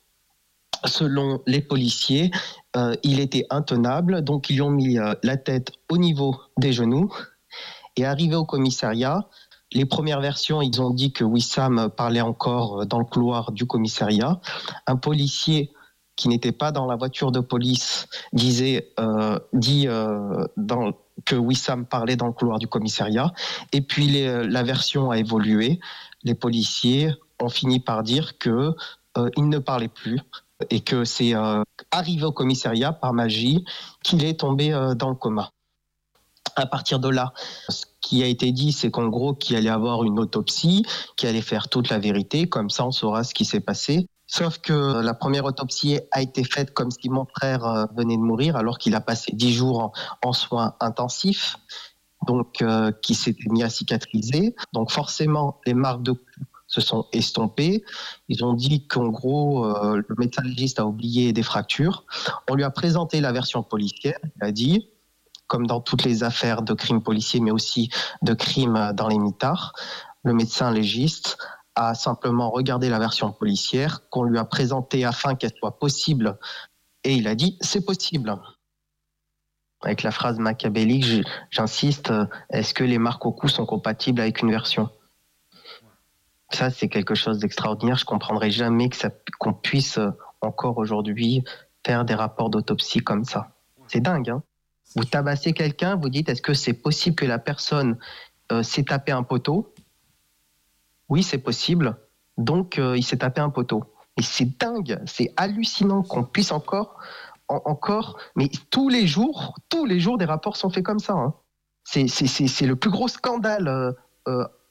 [0.86, 2.32] selon les policiers,
[2.76, 4.22] euh, il était intenable.
[4.24, 7.13] Donc ils lui ont mis euh, la tête au niveau des genoux.
[7.96, 9.28] Et arrivé au commissariat,
[9.72, 14.39] les premières versions, ils ont dit que Wissam parlait encore dans le couloir du commissariat.
[14.88, 15.72] Un policier
[16.20, 20.46] qui n'était pas dans la voiture de police disait euh, dit euh,
[21.24, 23.32] que Wissam parlait dans le couloir du commissariat.
[23.72, 25.80] Et puis la version a évolué.
[26.24, 28.76] Les policiers ont fini par dire que
[29.18, 30.20] euh, il ne parlait plus
[30.69, 33.63] et que c'est euh, arrivé au commissariat par magie
[34.04, 35.52] qu'il est tombé euh, dans le coma.
[36.56, 37.34] À partir de là,
[37.69, 41.41] ce qui a été dit, c'est qu'en gros, qu'il allait avoir une autopsie, qu'il allait
[41.41, 44.08] faire toute la vérité, comme ça on saura ce qui s'est passé.
[44.32, 48.22] Sauf que la première autopsie a été faite comme si mon frère euh, venait de
[48.22, 49.91] mourir, alors qu'il a passé dix jours
[50.24, 51.56] en, soins intensifs,
[52.28, 54.56] donc euh, qui s'était mis à cicatriser.
[54.72, 56.13] Donc forcément, les marques de
[56.69, 57.84] se sont estompées.
[58.29, 62.05] Ils ont dit qu'en gros, euh, le médecin légiste a oublié des fractures.
[62.49, 64.17] On lui a présenté la version policière.
[64.38, 64.88] Il a dit,
[65.47, 67.89] comme dans toutes les affaires de crimes policiers, mais aussi
[68.21, 69.73] de crimes dans les mitards,
[70.23, 71.38] le médecin légiste
[71.75, 76.38] a simplement regardé la version policière qu'on lui a présentée afin qu'elle soit possible.
[77.03, 78.36] Et il a dit, c'est possible.
[79.82, 84.41] Avec la phrase machiavélique, j'insiste, euh, est-ce que les marques au cou sont compatibles avec
[84.41, 84.89] une version?
[86.51, 87.95] Ça, c'est quelque chose d'extraordinaire.
[87.97, 90.09] Je comprendrai jamais que ça- qu'on puisse euh,
[90.41, 91.43] encore aujourd'hui
[91.85, 93.55] faire des rapports d'autopsie comme ça.
[93.88, 94.29] C'est dingue.
[94.29, 94.43] Hein
[94.95, 97.97] vous tabassez quelqu'un, vous dites est-ce que c'est possible que la personne
[98.51, 99.73] euh, s'est tapé un poteau?
[101.09, 101.97] Oui, c'est possible.
[102.38, 103.83] Donc, euh, il s'est tapé un poteau.
[104.17, 106.97] Et c'est dingue, c'est hallucinant qu'on puisse encore,
[107.47, 111.13] en- encore, mais tous les jours, tous les jours, des rapports sont faits comme ça.
[111.13, 111.35] hein.
[111.83, 112.07] C'est-
[112.65, 113.95] le plus gros scandale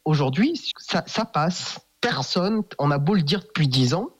[0.08, 0.60] aujourd'hui.
[0.78, 1.80] Ça, passe.
[2.00, 4.10] Personne, on a beau le dire depuis dix ans,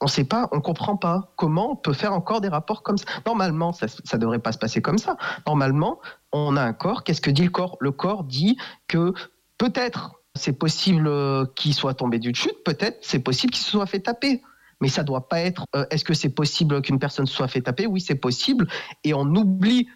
[0.00, 2.98] on ne sait pas, on comprend pas comment on peut faire encore des rapports comme
[2.98, 3.04] ça.
[3.26, 5.16] Normalement, ça ne devrait pas se passer comme ça.
[5.46, 6.00] Normalement,
[6.32, 7.04] on a un corps.
[7.04, 7.76] Qu'est-ce que dit le corps?
[7.80, 8.56] Le corps dit
[8.88, 9.12] que
[9.56, 13.86] peut-être c'est possible euh, qu'il soit tombé d'une chute, peut-être c'est possible qu'il se soit
[13.86, 14.42] fait taper.
[14.80, 15.64] Mais ça doit pas être.
[15.74, 17.86] euh, Est-ce que c'est possible qu'une personne se soit fait taper?
[17.86, 18.68] Oui, c'est possible.
[19.02, 19.88] Et on oublie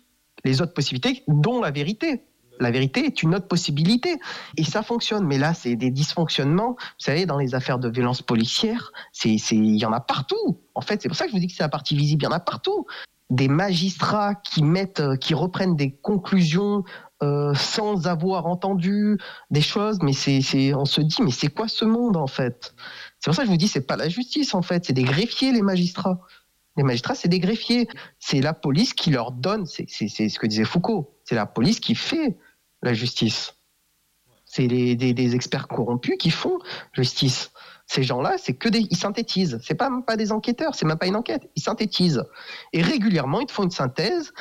[0.45, 2.25] les autres possibilités, dont la vérité.
[2.63, 4.19] La vérité est une autre possibilité.
[4.57, 5.27] Et ça fonctionne.
[5.27, 6.77] Mais là, c'est des dysfonctionnements.
[6.79, 8.93] Vous savez, dans les affaires de violence policière,
[9.25, 10.61] il y en a partout.
[10.75, 12.23] En fait, c'est pour ça que je vous dis que c'est la partie visible.
[12.23, 12.87] Il y en a partout.
[13.31, 16.85] Des magistrats qui mettent, euh, qui reprennent des conclusions
[17.23, 19.17] euh, sans avoir entendu
[19.51, 20.01] des choses.
[20.03, 22.75] Mais c'est, on se dit, mais c'est quoi ce monde en fait?
[23.21, 24.85] C'est pour ça que je vous dis, c'est pas la justice en fait.
[24.85, 26.21] C'est des greffiers les magistrats.
[26.77, 27.89] Les magistrats, c'est des greffiers.
[28.19, 29.67] C'est la police qui leur donne.
[29.67, 31.15] C'est ce que disait Foucault.
[31.25, 32.37] C'est la police qui fait
[32.83, 33.55] la justice.
[34.45, 36.59] C'est des, experts corrompus qui font
[36.93, 37.53] justice.
[37.87, 39.59] Ces gens-là, c'est que des, ils synthétisent.
[39.63, 41.51] C'est pas pas des enquêteurs, c'est même pas une enquête.
[41.57, 42.23] Ils synthétisent.
[42.73, 44.33] Et régulièrement, ils font une synthèse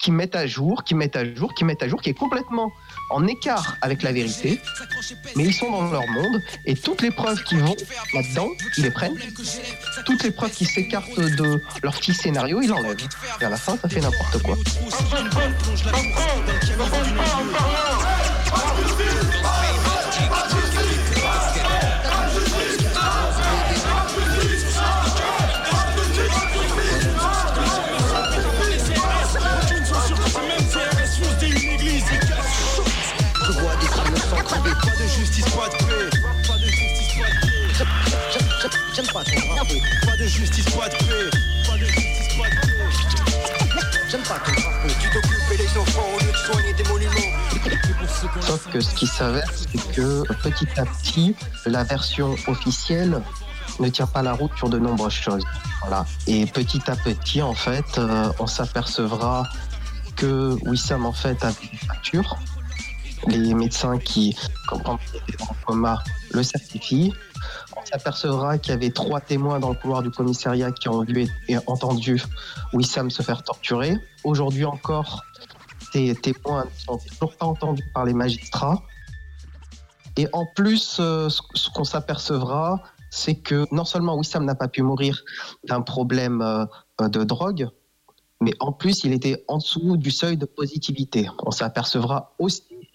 [0.00, 2.72] qui mettent à jour, qui mettent à jour, qui mettent à jour, qui est complètement
[3.10, 4.60] en écart avec la vérité.
[5.36, 7.76] Mais ils sont dans leur monde et toutes les preuves qui vont
[8.14, 9.18] là-dedans, ils les prennent.
[10.06, 12.96] Toutes les preuves qui s'écartent de leur petit scénario, ils l'enlèvent.
[13.40, 14.56] Et à la fin, ça fait n'importe quoi.
[40.40, 41.30] Justice, pas de paix.
[41.66, 42.70] Pas de justice, pas de paix.
[44.10, 44.88] J'aime pas ton drapeau.
[45.00, 48.40] Tu t'occupes les enfants au lieu de soigner des monuments.
[48.40, 53.22] Sauf que ce qui s'avère, c'est que petit à petit, la version officielle
[53.78, 55.44] ne tient pas la route sur de nombreuses choses.
[55.82, 56.06] Voilà.
[56.26, 59.46] Et petit à petit, en fait, euh, on s'apercevra
[60.16, 62.38] que Wissam en fait avait des fractures.
[63.26, 67.12] Les médecins qui, quand il était en coma, le certifient.
[67.80, 71.28] On s'apercevra qu'il y avait trois témoins dans le couloir du commissariat qui ont vu
[71.48, 72.22] et entendu
[72.74, 73.96] Wissam se faire torturer.
[74.22, 75.22] Aujourd'hui encore,
[75.92, 78.82] ces témoins ne sont toujours pas entendus par les magistrats.
[80.16, 84.82] Et en plus, euh, ce qu'on s'apercevra, c'est que non seulement Wissam n'a pas pu
[84.82, 85.22] mourir
[85.64, 87.70] d'un problème euh, de drogue,
[88.42, 91.28] mais en plus, il était en dessous du seuil de positivité.
[91.44, 92.90] On s'apercevra aussi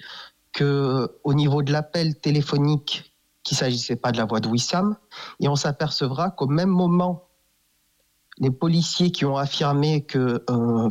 [0.53, 3.14] que au niveau de l'appel téléphonique,
[3.45, 4.97] qu'il s'agissait pas de la voix de Wissam,
[5.39, 7.29] et on s'apercevra qu'au même moment,
[8.37, 10.89] les policiers qui ont affirmé que euh,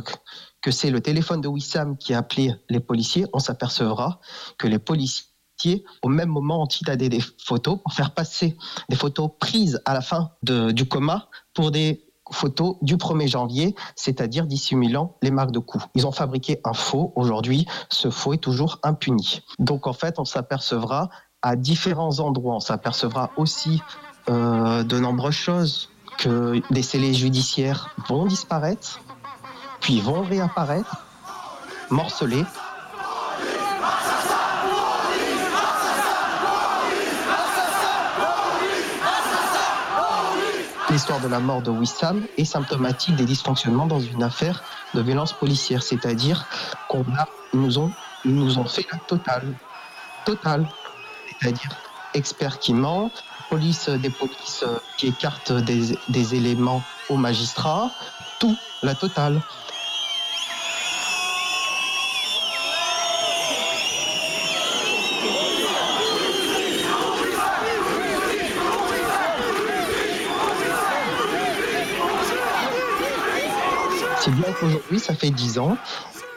[0.61, 4.19] que c'est le téléphone de Wissam qui a appelé les policiers, on s'apercevra
[4.57, 8.57] que les policiers, au même moment, ont idadé des photos pour faire passer
[8.89, 14.47] des photos prises à la fin du coma pour des photos du 1er janvier, c'est-à-dire
[14.47, 15.85] dissimulant les marques de coups.
[15.93, 17.13] Ils ont fabriqué un faux.
[17.15, 19.41] Aujourd'hui, ce faux est toujours impuni.
[19.59, 21.09] Donc, en fait, on s'apercevra
[21.45, 22.55] à différents endroits.
[22.55, 23.79] On s'apercevra aussi
[24.29, 28.99] euh, de nombreuses choses que des scellés judiciaires vont disparaître,
[29.79, 31.05] puis vont réapparaître,
[31.91, 32.43] morcelés.
[40.89, 44.63] L'histoire de la mort de Wissam est symptomatique des dysfonctionnements dans une affaire
[44.95, 46.47] de violence policière, c'est-à-dire
[46.89, 47.05] qu'on
[47.53, 47.91] nous
[48.25, 49.53] nous ont fait la totale,
[50.25, 50.67] totale,
[51.39, 51.69] c'est-à-dire
[52.13, 53.11] experts qui ment,
[53.49, 54.65] police des polices
[54.97, 57.91] qui écartent des, éléments aux magistrats,
[58.39, 59.41] tout, la totale.
[74.21, 75.77] C'est bien qu'aujourd'hui, ça fait 10 ans.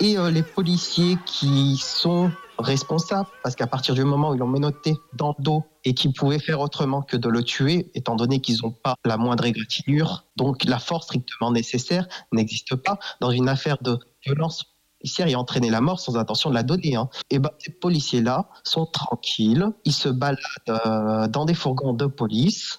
[0.00, 4.46] Et euh, les policiers qui sont responsables, parce qu'à partir du moment où ils l'ont
[4.46, 8.40] menotté dans le dos et qu'ils pouvaient faire autrement que de le tuer, étant donné
[8.40, 13.48] qu'ils n'ont pas la moindre égratignure, donc la force strictement nécessaire n'existe pas dans une
[13.48, 14.64] affaire de violence
[14.98, 16.96] policière et entraîner la mort sans intention de la donner.
[16.96, 17.08] Hein.
[17.30, 22.78] Et ben, ces policiers-là sont tranquilles, ils se baladent euh, dans des fourgons de police.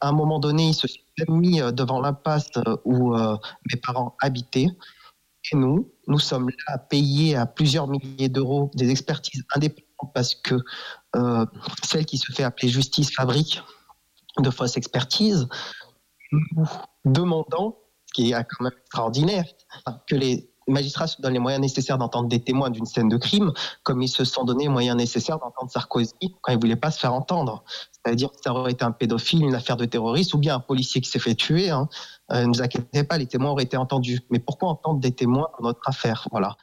[0.00, 4.16] À un moment donné, ils se sont mis euh, devant l'impasse euh, où mes parents
[4.20, 4.68] habitaient.
[5.52, 10.34] Et nous, nous sommes là à payer à plusieurs milliers d'euros des expertises indépendantes parce
[10.34, 10.56] que
[11.16, 11.46] euh,
[11.82, 13.62] celle qui se fait appeler justice fabrique
[14.38, 15.48] de fausses expertises,
[16.32, 16.68] nous
[17.04, 19.44] demandant, ce qui est quand même extraordinaire,
[20.06, 23.52] que les magistrats se donnent les moyens nécessaires d'entendre des témoins d'une scène de crime,
[23.82, 26.90] comme ils se sont donné les moyens nécessaires d'entendre Sarkozy quand il ne voulait pas
[26.90, 27.64] se faire entendre.
[27.92, 31.00] C'est-à-dire que ça aurait été un pédophile, une affaire de terroriste, ou bien un policier
[31.00, 31.70] qui s'est fait tuer.
[31.70, 31.88] Hein.
[32.32, 34.20] Euh, ne vous inquiétez pas, les témoins auraient été entendus.
[34.30, 36.28] Mais pourquoi entendre des témoins dans notre affaire?
[36.30, 36.56] Voilà.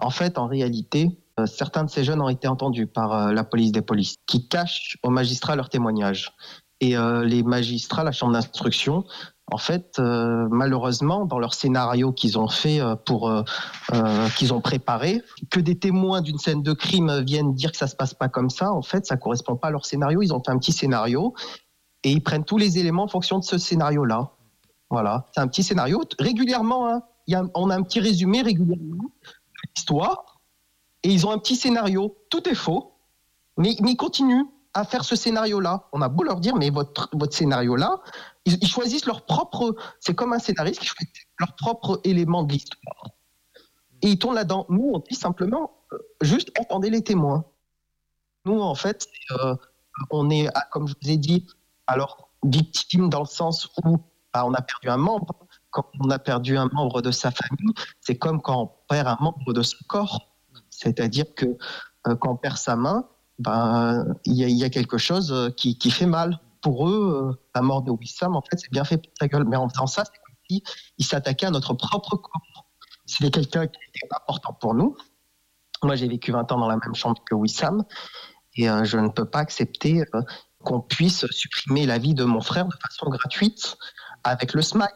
[0.00, 3.44] En fait, en réalité, euh, certains de ces jeunes ont été entendus par euh, la
[3.44, 6.32] police des polices, qui cachent aux magistrats leurs témoignages.
[6.80, 9.02] Et les magistrats, la chambre d'instruction,
[9.50, 13.32] en fait, malheureusement, dans leur scénario qu'ils ont fait pour
[14.36, 17.96] qu'ils ont préparé, que des témoins d'une scène de crime viennent dire que ça se
[17.96, 20.22] passe pas comme ça, en fait, ça correspond pas à leur scénario.
[20.22, 21.34] Ils ont fait un petit scénario
[22.04, 24.30] et ils prennent tous les éléments en fonction de ce scénario-là.
[24.90, 26.02] Voilà, c'est un petit scénario.
[26.18, 27.02] Régulièrement, hein,
[27.54, 30.40] on a un petit résumé régulièrement de l'histoire
[31.02, 32.16] et ils ont un petit scénario.
[32.30, 32.94] Tout est faux,
[33.56, 35.88] mais, ils continuent à faire ce scénario-là.
[35.92, 38.00] On a beau leur dire, mais votre, votre scénario-là,
[38.44, 39.76] ils, ils choisissent leur propre.
[40.00, 43.10] C'est comme un scénariste qui choisit leur propre élément de l'histoire.
[44.02, 44.66] Et ils tournent là-dedans.
[44.68, 47.44] Nous, on dit simplement, euh, juste entendez les témoins.
[48.44, 49.54] Nous, en fait, euh,
[50.10, 51.46] on est, ah, comme je vous ai dit,
[51.86, 53.98] alors victime dans le sens où
[54.32, 55.46] bah, on a perdu un membre.
[55.70, 59.16] Quand on a perdu un membre de sa famille, c'est comme quand on perd un
[59.20, 60.28] membre de son corps.
[60.70, 61.46] C'est-à-dire que
[62.06, 66.06] euh, quand on perd sa main, ben, il y, a- quelque chose euh, qui, fait
[66.06, 66.40] mal.
[66.60, 69.44] Pour eux, euh, la mort de Wissam, en fait, c'est bien fait pour ta gueule.
[69.44, 70.62] Mais en faisant ça, c'est comme si
[70.98, 72.66] ils s'attaquaient à notre propre corps.
[73.06, 74.96] C'était quelqu'un qui était important pour nous.
[75.82, 77.84] Moi, j'ai vécu 20 ans dans la même chambre que Wissam.
[78.56, 80.02] Et je ne peux pas accepter
[80.64, 83.78] qu'on puisse supprimer la vie de mon frère de façon gratuite
[84.28, 84.92] avec le SMAC.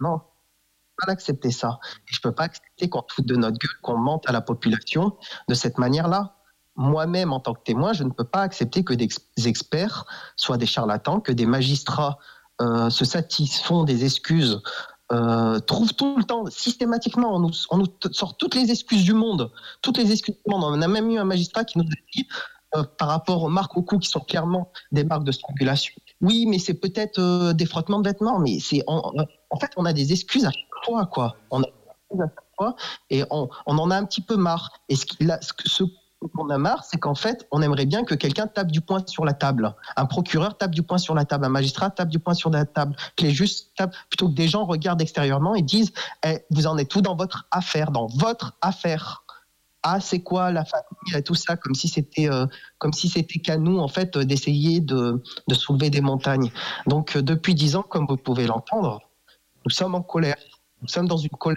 [0.00, 1.78] Non, je peux pas accepter ça.
[2.08, 5.16] Et je peux pas accepter qu'on foute de notre gueule, qu'on mente à la population
[5.48, 6.36] de cette manière-là.
[6.76, 10.06] Moi-même, en tant que témoin, je ne peux pas accepter que des ex- des experts
[10.36, 12.18] soient des charlatans, que des magistrats
[12.62, 14.62] euh, se satisfont des excuses,
[15.12, 19.50] euh, trouvent tout le temps, systématiquement, on nous, sort toutes les excuses du monde,
[19.82, 20.64] toutes les excuses du monde.
[20.64, 22.28] On a même eu un magistrat qui nous a dit,
[22.76, 25.94] euh, par rapport aux marques au cou qui sont clairement des marques de strangulation.
[26.20, 29.12] Oui, mais c'est peut-être euh, des frottements de vêtements, mais c'est en,
[29.60, 31.36] fait on a des excuses à chaque fois, quoi.
[31.50, 32.76] On a des excuses à chaque fois,
[33.08, 34.70] et on, en a un petit peu marre.
[34.88, 35.84] Et ce, qui- là, ce, ce
[36.34, 39.24] qu'on a marre, c'est qu'en fait, on aimerait bien que quelqu'un tape du poing sur
[39.24, 39.74] la table.
[39.96, 42.66] Un procureur tape du poing sur la table, un magistrat tape du poing sur la
[42.66, 43.34] table, que les
[43.76, 45.92] tapent, plutôt que des gens regardent extérieurement et disent
[46.26, 49.24] Eh, Vous en êtes tout dans votre affaire, dans votre affaire.
[49.82, 52.46] Ah, c'est quoi la famille et tout ça, comme si c'était euh,
[52.78, 56.50] comme si c'était qu'à nous en fait euh, d'essayer de, de soulever des montagnes.
[56.86, 59.00] Donc euh, depuis dix ans, comme vous pouvez l'entendre,
[59.64, 60.36] nous sommes en colère.
[60.82, 61.56] Nous sommes dans une colère,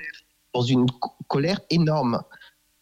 [0.54, 2.22] dans une co- colère énorme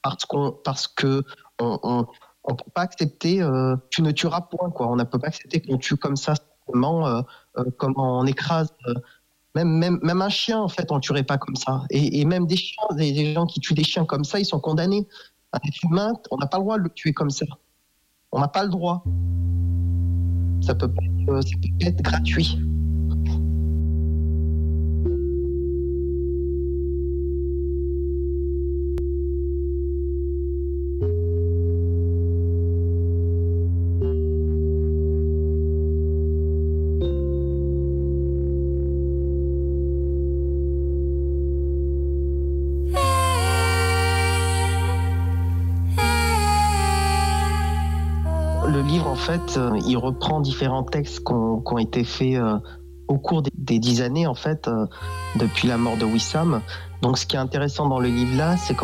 [0.04, 1.24] parce qu'on parce que
[1.60, 2.06] on,
[2.44, 3.44] on, peut pas accepter.
[3.92, 4.88] tu ne tueras point quoi.
[4.88, 6.34] On ne peut pas accepter qu'on tue comme ça
[6.72, 7.22] simplement, euh,
[7.58, 8.74] euh, comme on écrase.
[9.56, 11.84] Même, même, un chien, en fait, on ne tuerait pas comme ça.
[11.90, 15.08] Et, même des chiens, des, gens qui tuent des chiens comme ça, ils sont condamnés.
[15.54, 17.46] Un être humain, on n'a pas le droit de le tuer comme ça.
[18.32, 19.04] On n'a pas le droit.
[20.62, 22.58] Ça peut pas être, euh, ça peut être gratuit.
[49.22, 52.58] Fait, euh, il reprend différents textes qui ont, été faits euh,
[53.08, 54.88] au cours des, dix années, en fait, euh,
[55.36, 56.62] depuis la mort de Wissam.
[57.02, 58.76] Donc, ce qui est intéressant dans le livre-là, c'est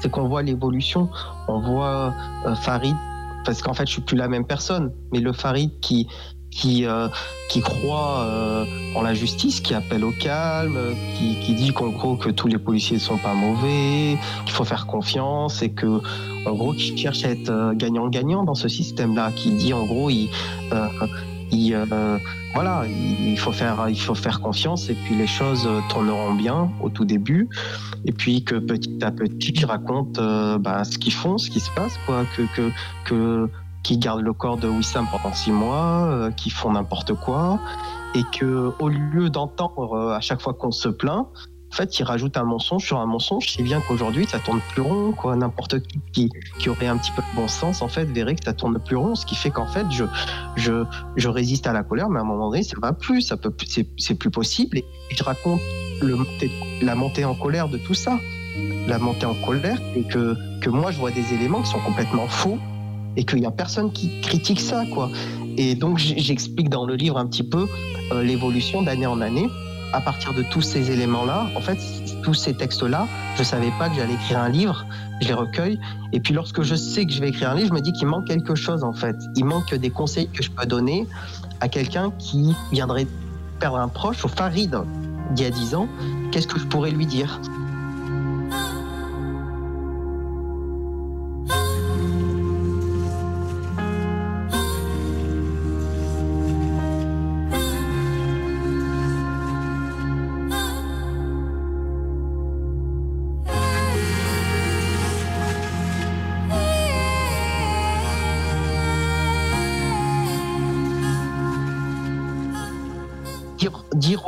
[0.00, 1.08] c'est qu'on voit l'évolution.
[1.48, 2.14] On voit
[2.60, 2.96] Farid,
[3.44, 6.06] parce qu'en fait, je suis plus la même personne, mais le Farid qui
[6.56, 7.08] qui, euh,
[7.48, 10.78] qui croit euh, en la justice, qui appelle au calme,
[11.14, 14.64] qui, qui dit qu'en gros que tous les policiers ne sont pas mauvais, qu'il faut
[14.64, 16.00] faire confiance et que
[16.46, 20.10] en gros qui cherche à être euh, gagnant-gagnant dans ce système-là, qui dit en gros
[20.10, 20.30] il,
[20.72, 20.88] euh,
[21.52, 22.18] il, euh,
[22.54, 26.88] voilà il faut faire il faut faire confiance et puis les choses tourneront bien au
[26.88, 27.48] tout début.
[28.04, 31.60] Et puis que petit à petit ils racontent euh, bah, ce qu'ils font, ce qui
[31.60, 32.70] se passe quoi, que que
[33.04, 33.50] que
[33.86, 37.60] qui gardent le corps de Wissam pendant six mois, euh, qui font n'importe quoi,
[38.16, 41.28] et que au lieu d'entendre euh, à chaque fois qu'on se plaint,
[41.72, 43.48] en fait, ils rajoutent un mensonge sur un mensonge.
[43.48, 45.36] C'est bien qu'aujourd'hui, ça tourne plus rond, quoi.
[45.36, 45.76] N'importe
[46.12, 48.76] qui, qui aurait un petit peu de bon sens, en fait, verrait que ça tourne
[48.80, 50.04] plus rond, ce qui fait qu'en fait, je
[50.56, 50.84] je
[51.14, 53.54] je résiste à la colère, mais à un moment donné, ça va plus, ça peut,
[53.68, 54.78] c'est c'est plus possible.
[54.78, 54.84] Et
[55.16, 55.60] je raconte
[56.82, 58.18] la montée en colère de tout ça,
[58.88, 62.26] la montée en colère, et que que moi, je vois des éléments qui sont complètement
[62.26, 62.58] faux
[63.16, 65.10] et qu'il n'y a personne qui critique ça, quoi.
[65.56, 67.66] Et donc j'explique dans le livre un petit peu
[68.12, 69.48] euh, l'évolution d'année en année.
[69.92, 71.78] À partir de tous ces éléments-là, en fait,
[72.22, 73.06] tous ces textes-là,
[73.38, 74.84] je savais pas que j'allais écrire un livre,
[75.22, 75.78] je les recueille.
[76.12, 78.08] Et puis lorsque je sais que je vais écrire un livre, je me dis qu'il
[78.08, 79.16] manque quelque chose, en fait.
[79.36, 81.06] Il manque des conseils que je peux donner
[81.60, 83.06] à quelqu'un qui viendrait
[83.60, 84.76] perdre un proche, au Farid,
[85.30, 85.88] d'il y a 10 ans.
[86.32, 87.40] Qu'est-ce que je pourrais lui dire,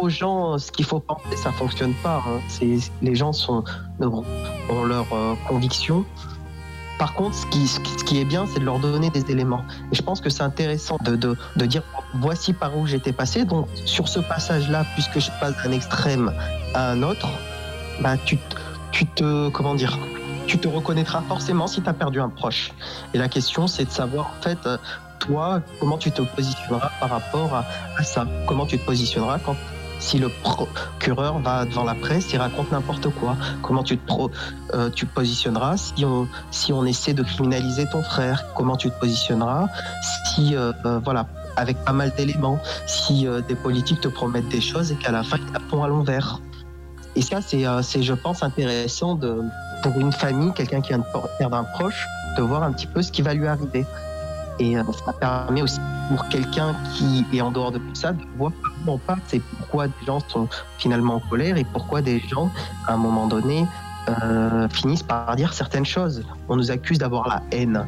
[0.09, 2.23] aux gens euh, ce qu'il faut penser, ça fonctionne pas.
[2.27, 2.41] hein.
[2.49, 3.63] C'est, les gens sont,
[4.01, 6.05] ont leurs euh, convictions.
[6.99, 7.47] Par contre, ce
[8.05, 9.63] qui, est bien, c'est de leur donner des éléments.
[9.93, 11.37] Et je pense que c'est intéressant de,
[11.67, 11.83] dire
[12.15, 13.45] voici par où j'étais passé.
[13.45, 16.33] Donc, sur ce passage-là, puisque je passe d'un extrême
[16.75, 17.29] à un autre,
[18.01, 18.37] bah, tu,
[19.15, 19.49] te.
[19.51, 19.97] Comment dire
[20.49, 22.73] tu te reconnaîtras forcément si tu as perdu un proche.
[23.13, 24.79] Et la question, c'est de savoir, en fait, euh,
[25.19, 29.57] toi, comment tu te positionneras par rapport à ça Comment tu te positionneras quand
[29.99, 33.37] si le procureur va devant la presse, il raconte n'importe quoi.
[33.63, 34.13] Comment tu te,
[34.75, 38.45] euh, positionneras si on, si on essaie de criminaliser ton frère?
[38.55, 39.69] Comment tu te positionneras
[40.35, 41.27] si, euh, euh, voilà,
[41.57, 45.23] avec pas mal d'éléments, si euh, des politiques te promettent des choses et qu'à la
[45.23, 46.41] fin, ils te font à l'envers?
[47.17, 49.19] Et ça, c'est, euh, je pense, intéressant
[49.83, 51.05] pour une famille, quelqu'un qui vient de
[51.39, 53.85] perdre un proche, de voir un petit peu ce qui va lui arriver.
[54.61, 58.23] Et euh, ça permet aussi pour quelqu'un qui est en dehors de tout ça de
[58.37, 60.49] voir comment on passe et pourquoi des gens sont
[60.79, 62.51] finalement en colère et pourquoi des gens,
[62.87, 63.67] à un moment donné,
[64.09, 66.23] euh, finissent par dire certaines choses.
[66.49, 67.87] On nous accuse d'avoir la haine.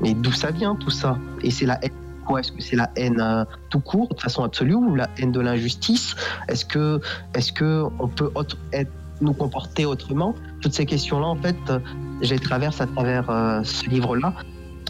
[0.00, 1.16] Mais d'où ça vient tout ça?
[1.42, 1.92] Et c'est la haine
[2.26, 2.40] quoi?
[2.40, 5.40] Est-ce que c'est la haine euh, tout court, de façon absolue, ou la haine de
[5.40, 6.14] l'injustice?
[6.48, 7.00] Est-ce que,
[7.34, 8.30] est-ce que on peut
[8.72, 10.34] être, nous comporter autrement?
[10.60, 11.78] Toutes ces questions-là, en fait, euh,
[12.20, 13.24] je les traverse à travers
[13.64, 14.34] ce livre-là,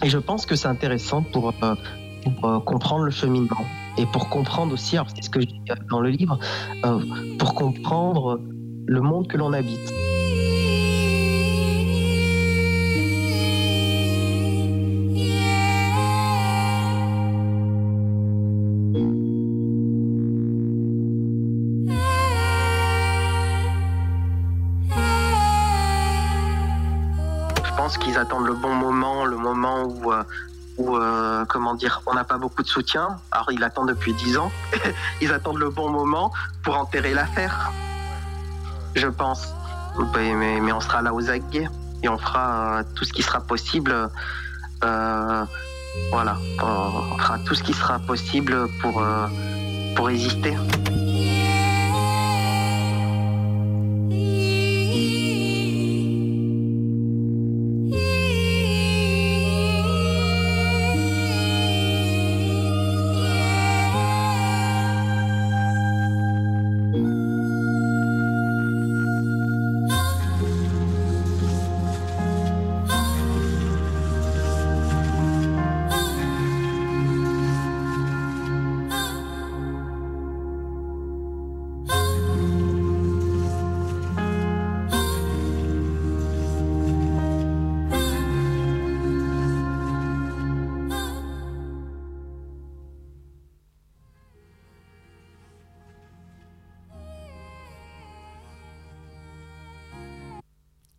[0.02, 1.54] et je pense que c'est intéressant pour,
[2.64, 3.64] comprendre le cheminement
[3.98, 6.38] et pour comprendre aussi, c'est ce que je dis euh, dans le livre,
[6.84, 7.00] euh,
[7.38, 8.40] pour comprendre
[8.86, 9.92] le monde que l'on habite.
[27.64, 30.22] Je pense qu'ils attendent le bon moment, le moment où euh,
[30.78, 33.18] où euh, comment dire, on n'a pas beaucoup de soutien.
[33.30, 34.50] Alors ils attendent depuis 10 ans.
[35.20, 37.70] ils attendent le bon moment pour enterrer l'affaire.
[38.94, 39.48] Je pense.
[40.14, 41.68] Mais, mais, on sera là aux aguets
[42.02, 43.94] et on fera euh, tout ce qui sera possible.
[44.84, 45.44] euh,
[46.10, 49.04] voilà, on fera tout ce qui sera possible pour,
[49.94, 50.56] pour résister.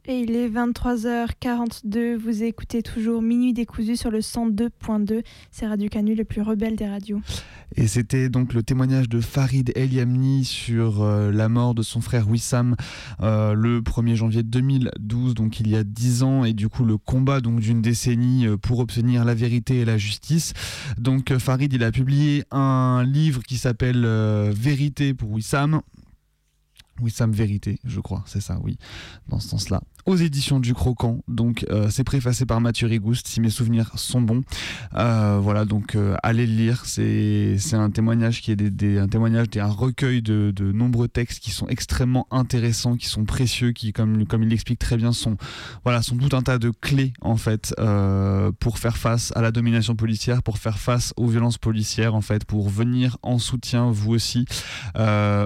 [0.06, 6.14] Et il est 23h42, vous écoutez toujours Minuit décousu sur le 102.2, c'est Radio Canu,
[6.14, 7.22] le plus rebelle des radios.
[7.78, 12.01] Et c'était donc le témoignage de Farid El Yamni sur euh, la mort de son
[12.01, 12.76] frère Wissam
[13.22, 16.97] euh, le 1er janvier 2012, donc il y a 10 ans, et du coup le
[16.97, 20.51] combat d'une décennie euh, pour obtenir la vérité et la justice.
[20.97, 24.06] Donc Farid il a publié un livre qui s'appelle
[24.51, 25.80] Vérité pour Wissam.
[26.99, 28.78] Wissam Vérité, je crois, c'est ça, oui,
[29.30, 29.82] dans ce sens-là.
[30.06, 34.20] Aux éditions du Croquant, donc euh, c'est préfacé par Mathieu Rigouste, si mes souvenirs sont
[34.20, 34.41] bons.
[34.95, 39.62] Euh, voilà, donc euh, allez le lire, c'est un témoignage qui est un témoignage, des-
[39.62, 44.26] un recueil de, de nombreux textes qui sont extrêmement intéressants, qui sont précieux, qui, comme,
[44.28, 45.38] comme il l'explique très bien, sont,
[45.86, 47.74] voilà, sont tout un tas de clés, en fait,
[48.60, 52.43] pour faire face à la domination policière, pour faire face aux violences policières, en fait,
[52.43, 54.45] pour venir en soutien, vous aussi,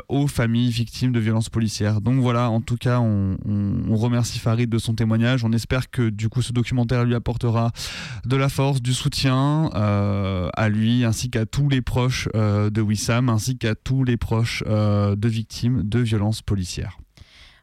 [0.10, 2.02] aux familles victimes de violences policières.
[2.02, 3.38] Donc voilà, en tout cas, on-
[3.88, 5.44] on remercie Farid de son témoignage.
[5.44, 7.74] On espère que du coup ce documentaire lui apportera
[8.26, 12.80] de la force, du soutien euh, à lui, ainsi qu'à tous les proches euh, de
[12.80, 16.98] Wissam, ainsi qu'à tous les proches euh, de victimes de violences policières.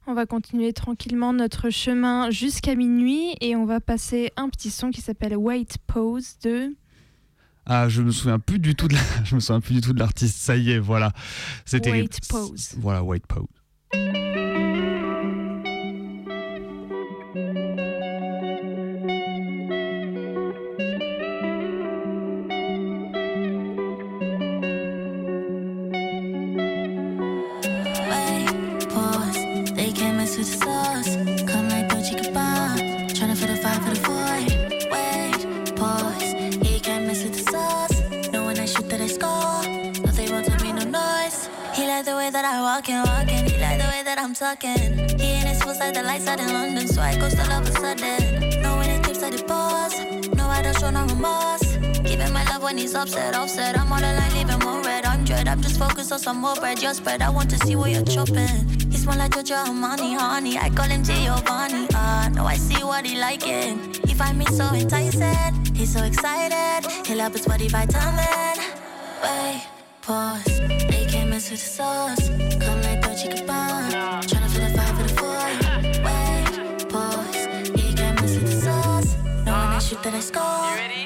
[0.06, 4.90] On va continuer tranquillement notre chemin jusqu'à minuit et on va passer un petit son
[4.90, 6.76] qui s'appelle Wait Pose de...
[7.64, 9.94] Ah, je me souviens plus du tout de la- je me souviens plus du tout
[9.94, 10.36] de l'artiste.
[10.36, 11.12] Ça y est, voilà.
[11.64, 11.92] Terrible.
[11.92, 12.74] Wait Pose.
[12.76, 13.46] Voilà, Wait Pose.
[36.62, 38.30] He can't mess with the sauce.
[38.32, 39.62] No when I shoot that I score.
[40.04, 41.48] No, they won't tell no noise.
[41.74, 44.34] He like the way that I walk and and he like the way that I'm
[44.34, 44.98] talking.
[45.18, 48.62] He in his the lights out in London, so I all of a sudden.
[48.62, 49.98] No when it tips at the pause.
[50.34, 51.76] No, I don't show no remorse.
[52.04, 53.78] Giving my love when he's upset, offset.
[53.78, 55.04] I'm the line, leaving more red.
[55.04, 55.48] I'm dread.
[55.48, 56.82] I'm just focused on some more bread.
[56.82, 57.22] Your spread.
[57.22, 58.73] I want to see what you're chopping.
[59.04, 60.56] Smell like Giorgio Armani, honey.
[60.56, 61.88] I call him Giovanni.
[61.92, 63.92] Ah, no, I see what he liking.
[64.06, 65.52] He find me so enticing.
[65.74, 66.90] He's so excited.
[67.06, 68.56] He love his body vitamin.
[69.22, 69.62] Wait,
[70.00, 70.58] pause.
[70.88, 72.28] They can't mess with the sauce.
[72.64, 74.24] Come like Dolce Gabbana.
[74.24, 75.48] Tryna feel the five for the four.
[76.06, 77.44] Wait, pause.
[77.78, 79.16] He can't mess with the sauce.
[79.44, 81.03] No when I shoot that I score.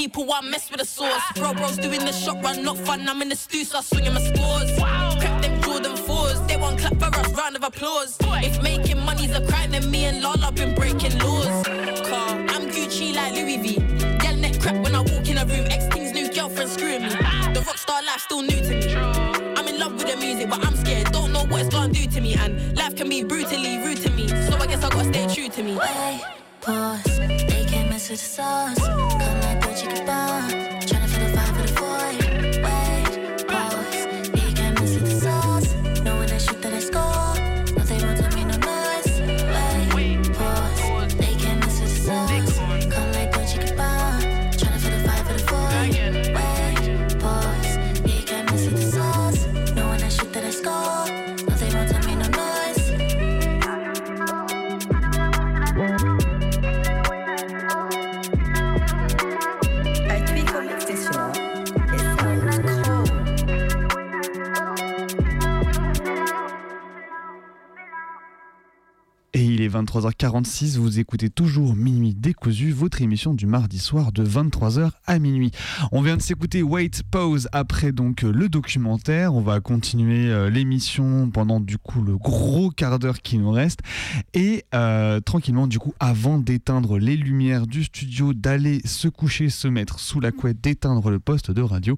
[0.00, 1.20] People, I mess with the sauce.
[1.34, 3.06] Bro, bro's doing the shot run, not fun.
[3.06, 4.70] I'm in the stew, so I swinging my scores.
[5.20, 6.48] Crap them Jordan 4s.
[6.48, 8.16] They won't clap for us, round of applause.
[8.48, 11.66] If making money's a crime, then me and Lala been breaking laws.
[12.08, 13.66] Car, I'm Gucci like Louis V.
[14.22, 15.66] Gal neck crap when I walk in a room.
[15.66, 17.10] Ex thing's new girlfriend screwing me.
[17.10, 18.94] The rockstar life still new to me.
[19.58, 21.12] I'm in love with the music, but I'm scared.
[21.12, 22.36] Don't know what it's gonna do to me.
[22.36, 24.28] And life can be brutally rude to me.
[24.28, 25.76] So I guess I gotta stay true to me.
[25.76, 27.18] Wait, pause.
[27.18, 28.78] They can't mess with the sauce.
[28.78, 30.82] Come like Dolce Gabbana.
[30.82, 30.99] Tryna feel
[69.70, 75.18] est 23h46, vous écoutez toujours Minuit décousu, votre émission du mardi soir de 23h à
[75.18, 75.50] minuit.
[75.92, 79.34] On vient de s'écouter Wait Pause après donc le documentaire.
[79.34, 83.80] On va continuer euh, l'émission pendant du coup le gros quart d'heure qui nous reste.
[84.34, 89.68] Et euh, tranquillement du coup avant d'éteindre les lumières du studio, d'aller se coucher, se
[89.68, 91.96] mettre sous la couette, d'éteindre le poste de radio,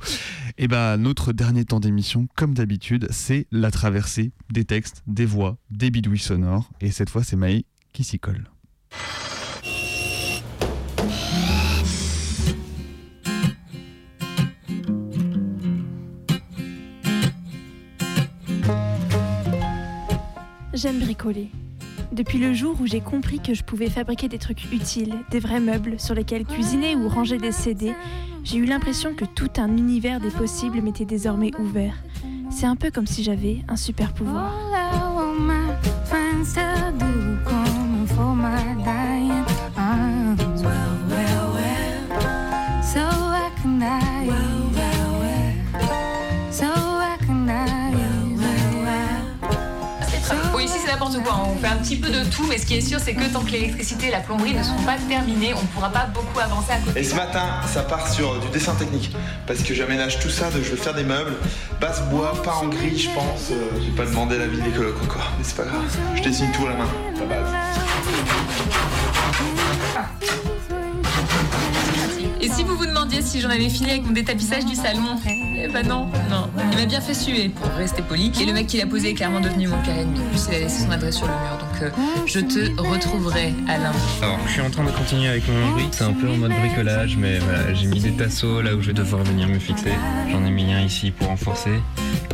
[0.58, 5.58] et ben notre dernier temps d'émission, comme d'habitude, c'est la traversée des textes, des voix,
[5.70, 6.70] des bidouilles sonores.
[6.80, 8.48] Et cette fois c'est Maï qui s'y colle.
[20.74, 21.50] J'aime bricoler.
[22.12, 25.60] Depuis le jour où j'ai compris que je pouvais fabriquer des trucs utiles, des vrais
[25.60, 27.94] meubles sur lesquels cuisiner ou ranger des CD,
[28.42, 31.94] j'ai eu l'impression que tout un univers des possibles m'était désormais ouvert.
[32.50, 34.52] C'est un peu comme si j'avais un super pouvoir.
[51.20, 53.24] Quoi, on fait un petit peu de tout, mais ce qui est sûr c'est que
[53.32, 56.38] tant que l'électricité et la plomberie ne seront pas terminées, on ne pourra pas beaucoup
[56.38, 57.00] avancer à côté.
[57.00, 59.10] Et ce matin, ça part sur du dessin technique.
[59.46, 61.34] Parce que j'aménage tout ça, de, je veux faire des meubles.
[61.80, 63.50] Basse bois, pas en gris, je pense.
[63.50, 65.30] Euh, J'ai pas demandé l'avis des colocs encore.
[65.38, 65.82] Mais c'est pas grave.
[66.14, 66.88] Je dessine tout à la main,
[67.18, 67.48] la base.
[72.44, 75.68] Et si vous vous demandiez si j'en avais fini avec mon détapissage du salon Eh
[75.68, 76.50] ben non, non.
[76.72, 78.32] Il m'a bien fait suer pour rester poli.
[78.40, 80.18] Et le mec qui l'a posé est clairement devenu mon carré ennemi.
[80.18, 81.58] En plus, il a laissé son adresse sur le mur.
[81.60, 81.90] Donc, euh,
[82.26, 83.92] je te retrouverai, Alain.
[84.22, 85.86] Alors, je suis en train de continuer avec mon lambris.
[85.92, 87.38] C'est un peu en mode bricolage, mais
[87.74, 89.92] j'ai mis des tasseaux là où je vais devoir venir me fixer.
[90.32, 91.80] J'en ai mis un ici pour renforcer.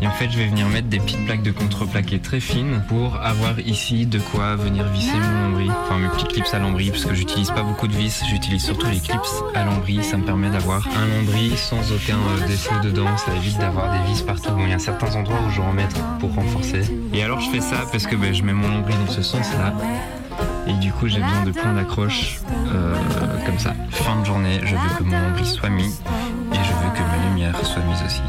[0.00, 3.16] Et en fait, je vais venir mettre des petites plaques de contreplaqué très fines pour
[3.16, 5.70] avoir ici de quoi venir visser mon lambris.
[5.70, 8.86] Enfin, mes petites clips à lambris, parce que j'utilise pas beaucoup de vis, j'utilise surtout
[8.86, 9.20] les clips
[9.54, 10.02] à lambris.
[10.04, 13.16] Ça me permet d'avoir un lambris sans aucun euh, défaut dedans.
[13.16, 14.50] Ça évite d'avoir des vis partout.
[14.52, 16.82] Bon, il y a certains endroits où je remettre pour renforcer.
[17.12, 19.74] Et alors, je fais ça parce que ben, je mets mon lambris dans ce sens-là.
[20.68, 22.40] Et du coup, j'ai besoin de points d'accroche
[22.72, 22.94] euh,
[23.46, 23.74] comme ça.
[23.90, 27.28] Fin de journée, je veux que mon lambris soit mis et je veux que ma
[27.28, 28.22] lumière soit mise aussi.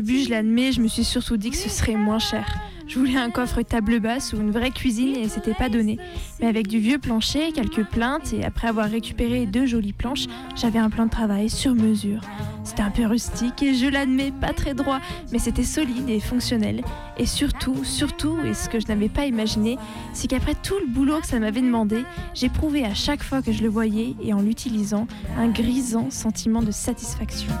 [0.00, 2.46] Début, je l'admets, je me suis surtout dit que ce serait moins cher.
[2.86, 5.98] Je voulais un coffre table basse ou une vraie cuisine et c'était pas donné.
[6.38, 10.78] Mais avec du vieux plancher, quelques plaintes et après avoir récupéré deux jolies planches, j'avais
[10.78, 12.20] un plan de travail sur mesure.
[12.62, 15.00] C'était un peu rustique et je l'admets, pas très droit,
[15.32, 16.84] mais c'était solide et fonctionnel.
[17.16, 19.78] Et surtout, surtout, et ce que je n'avais pas imaginé,
[20.12, 23.64] c'est qu'après tout le boulot que ça m'avait demandé, j'éprouvais à chaque fois que je
[23.64, 27.52] le voyais et en l'utilisant un grisant sentiment de satisfaction.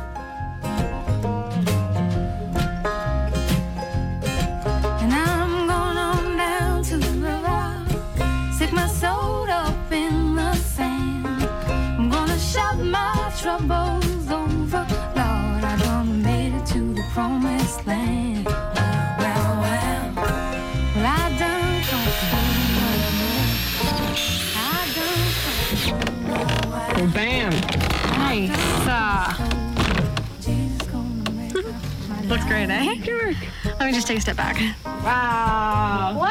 [32.80, 33.34] Eh?
[33.80, 34.56] Let me just take a step back.
[34.84, 36.14] Wow!
[36.14, 36.28] Wow!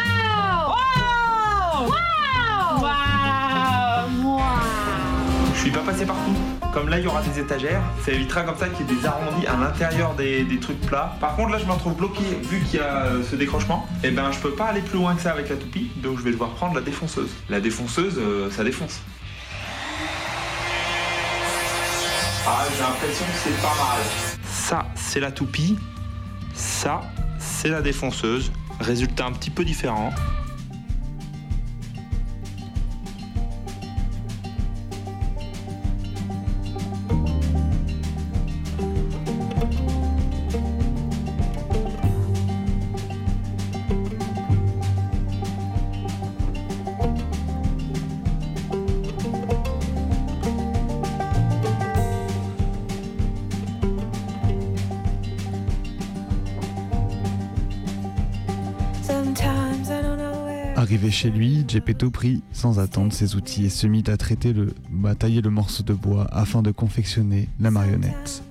[0.71, 1.89] Wow!
[1.89, 2.83] Wow!
[4.23, 4.47] Wow!
[5.53, 6.35] Je suis pas passé partout.
[6.73, 9.05] Comme là, il y aura des étagères, ça évitera comme ça qu'il y ait des
[9.05, 11.17] arrondis à l'intérieur des, des trucs plats.
[11.19, 13.85] Par contre, là, je me retrouve bloqué vu qu'il y a euh, ce décrochement.
[14.03, 16.23] Et ben, je peux pas aller plus loin que ça avec la toupie, donc je
[16.23, 17.31] vais devoir prendre la défonceuse.
[17.49, 19.01] La défonceuse, euh, ça défonce.
[22.47, 23.99] Ah, j'ai l'impression que c'est pas mal.
[24.45, 25.77] Ça, c'est la toupie.
[27.39, 28.51] C'est la défonceuse.
[28.79, 30.13] Résultat un petit peu différent.
[61.17, 64.71] Chez lui, Geppetto prit sans attendre ses outils et se mit à traiter le,
[65.15, 68.43] tailler le morceau de bois afin de confectionner la marionnette.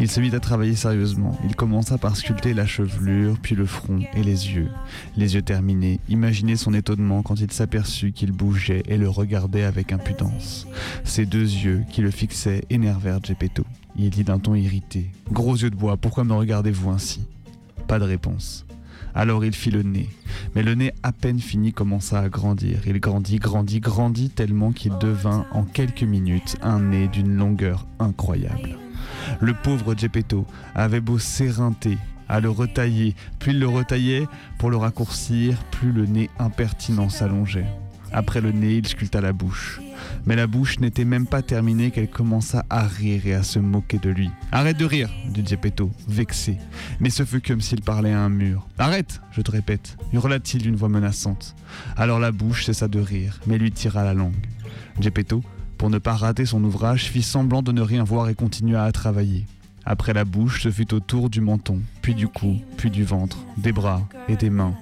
[0.00, 1.38] Il se mit à travailler sérieusement.
[1.44, 4.70] Il commença par sculpter la chevelure, puis le front et les yeux.
[5.18, 9.92] Les yeux terminés, imaginez son étonnement quand il s'aperçut qu'il bougeait et le regardait avec
[9.92, 10.66] impudence.
[11.04, 13.64] Ses deux yeux qui le fixaient énervèrent Geppetto.
[13.98, 17.20] Il dit d'un ton irrité Gros yeux de bois, pourquoi me regardez-vous ainsi?
[17.86, 18.64] Pas de réponse.
[19.14, 20.08] Alors il fit le nez.
[20.54, 22.80] Mais le nez à peine fini commença à grandir.
[22.86, 28.76] Il grandit, grandit, grandit tellement qu'il devint en quelques minutes un nez d'une longueur incroyable.
[29.40, 31.98] Le pauvre Geppetto avait beau s'éreinter
[32.28, 34.26] à le retailler, puis il le retaillait
[34.58, 37.66] pour le raccourcir, plus le nez impertinent s'allongeait.
[38.16, 39.80] Après le nez, il sculpta la bouche.
[40.24, 43.98] Mais la bouche n'était même pas terminée qu'elle commença à rire et à se moquer
[43.98, 44.30] de lui.
[44.52, 46.56] Arrête de rire, dit Geppetto, vexé.
[47.00, 48.68] Mais ce fut comme s'il parlait à un mur.
[48.78, 51.56] Arrête, je te répète, hurla-t-il d'une voix menaçante.
[51.96, 54.46] Alors la bouche cessa de rire, mais lui tira la langue.
[55.00, 55.42] Geppetto,
[55.76, 58.92] pour ne pas rater son ouvrage, fit semblant de ne rien voir et continua à
[58.92, 59.44] travailler.
[59.86, 63.38] Après la bouche, ce fut au tour du menton, puis du cou, puis du ventre,
[63.58, 64.74] des bras et des mains.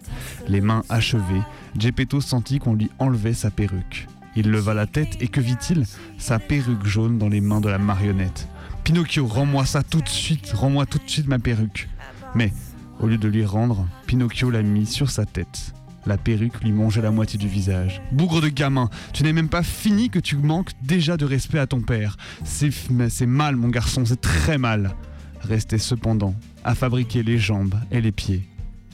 [0.48, 1.42] Les mains achevées,
[1.78, 4.06] Geppetto sentit qu'on lui enlevait sa perruque.
[4.36, 5.84] Il leva la tête et que vit-il?
[6.18, 8.48] Sa perruque jaune dans les mains de la marionnette.
[8.84, 11.88] Pinocchio, rends-moi ça tout de suite, rends-moi tout de suite ma perruque.
[12.34, 12.52] Mais,
[13.00, 15.74] au lieu de lui rendre, Pinocchio l'a mis sur sa tête.
[16.06, 18.02] La perruque lui mangeait la moitié du visage.
[18.10, 21.66] Bougre de gamin, tu n'es même pas fini que tu manques déjà de respect à
[21.66, 22.16] ton père.
[22.44, 24.96] C'est mal, mon garçon, c'est très mal.
[25.42, 26.34] Restait cependant
[26.64, 28.42] à fabriquer les jambes et les pieds.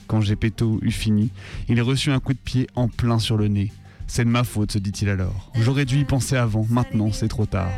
[0.07, 1.29] Quand Geppetto eut fini,
[1.67, 3.71] il reçut un coup de pied en plein sur le nez.
[4.07, 5.51] C'est de ma faute, se dit-il alors.
[5.55, 7.71] J'aurais dû y penser avant, maintenant c'est trop tard.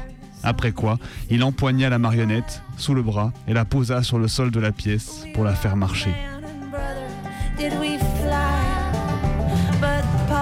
[0.43, 0.97] Après quoi,
[1.29, 4.71] il empoigna la marionnette sous le bras et la posa sur le sol de la
[4.71, 6.13] pièce pour la faire marcher.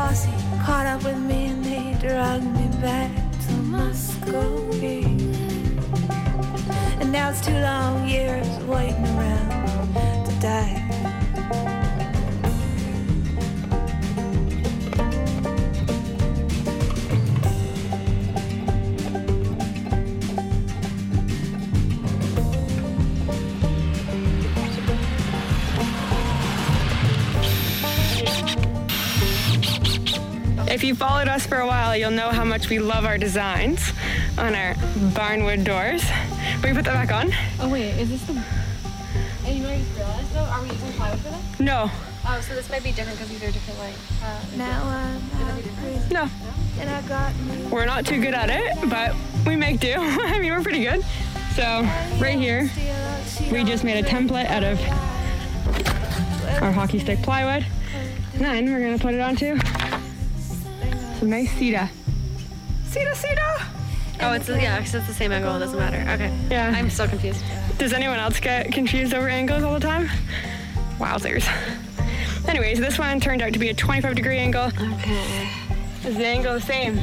[0.09, 0.31] Posse
[0.65, 3.11] caught up with me and they dragged me back
[3.45, 5.03] to Muscovy.
[6.99, 11.78] And now it's two long years waiting around to die.
[30.79, 33.91] If you followed us for a while, you'll know how much we love our designs
[34.37, 34.75] on our
[35.11, 36.01] barnwood doors.
[36.05, 37.33] Can we put that back on?
[37.59, 38.41] Oh wait, is this the?
[39.45, 40.39] And you know what I just realized though?
[40.39, 41.59] Are we using plywood for this?
[41.59, 41.91] No.
[42.25, 43.93] Oh, so this might be different because these are different like.
[44.23, 46.29] Uh, Now I'm No.
[46.79, 47.61] and I got me.
[47.69, 49.13] We're not too good at it, but
[49.45, 49.95] we make do.
[49.97, 51.03] I mean, we're pretty good.
[51.55, 51.81] So,
[52.21, 52.71] right here,
[53.51, 54.79] we just made a template out of
[56.63, 57.65] our hockey stick plywood.
[58.35, 59.57] And then we're gonna put it onto
[61.19, 61.89] some nice cedar.
[62.85, 63.55] Cedar, cedar!
[64.21, 65.55] Oh, it's yeah, because it's the same angle.
[65.55, 65.97] It doesn't matter.
[66.11, 66.33] Okay.
[66.49, 66.73] Yeah.
[66.75, 67.43] I'm so confused.
[67.77, 70.09] Does anyone else get confused over angles all the time?
[70.97, 71.47] Wowzers.
[72.47, 74.67] Anyways, this one turned out to be a 25 degree angle.
[74.67, 75.49] Okay.
[76.05, 76.97] Is the angle the same?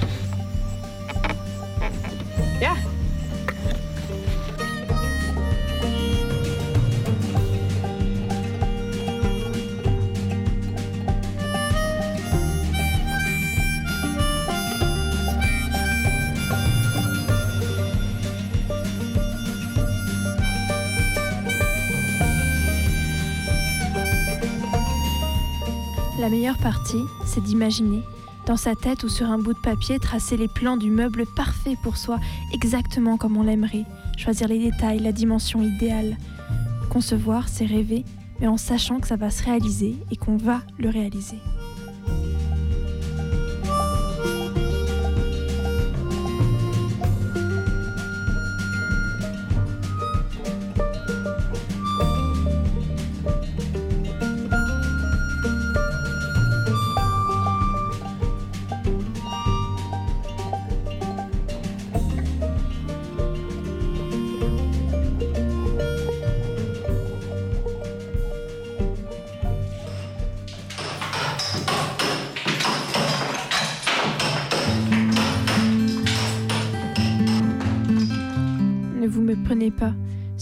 [2.60, 2.82] Yeah.
[26.62, 28.02] Partie, c'est d'imaginer,
[28.46, 31.76] dans sa tête ou sur un bout de papier, tracer les plans du meuble parfait
[31.82, 32.18] pour soi,
[32.52, 33.84] exactement comme on l'aimerait,
[34.16, 36.16] choisir les détails, la dimension idéale.
[36.90, 38.04] Concevoir, c'est rêver,
[38.40, 41.38] mais en sachant que ça va se réaliser et qu'on va le réaliser.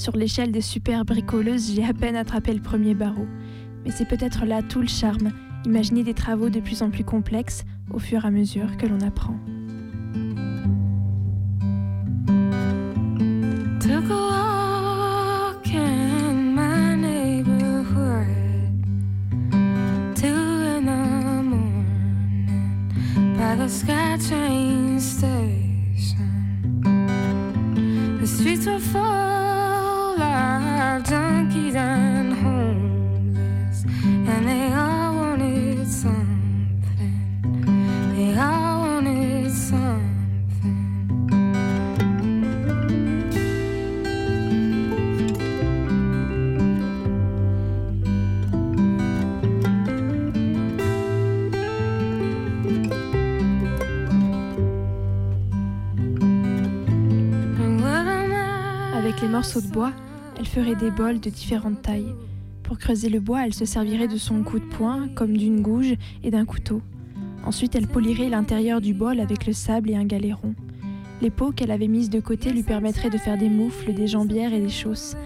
[0.05, 3.27] Sur l'échelle des super bricoleuses, j'ai à peine attrapé le premier barreau.
[3.83, 5.31] Mais c'est peut-être là tout le charme,
[5.65, 9.01] imaginer des travaux de plus en plus complexes au fur et à mesure que l'on
[9.01, 9.39] apprend.
[60.55, 62.15] Ferait des bols de différentes tailles.
[62.63, 65.95] Pour creuser le bois, elle se servirait de son coup de poing, comme d'une gouge
[66.23, 66.81] et d'un couteau.
[67.45, 70.55] Ensuite, elle polirait l'intérieur du bol avec le sable et un galéron.
[71.23, 74.55] Les peaux qu'elle avait mises de côté lui permettraient de faire des moufles, des jambières
[74.55, 75.17] et des chausses.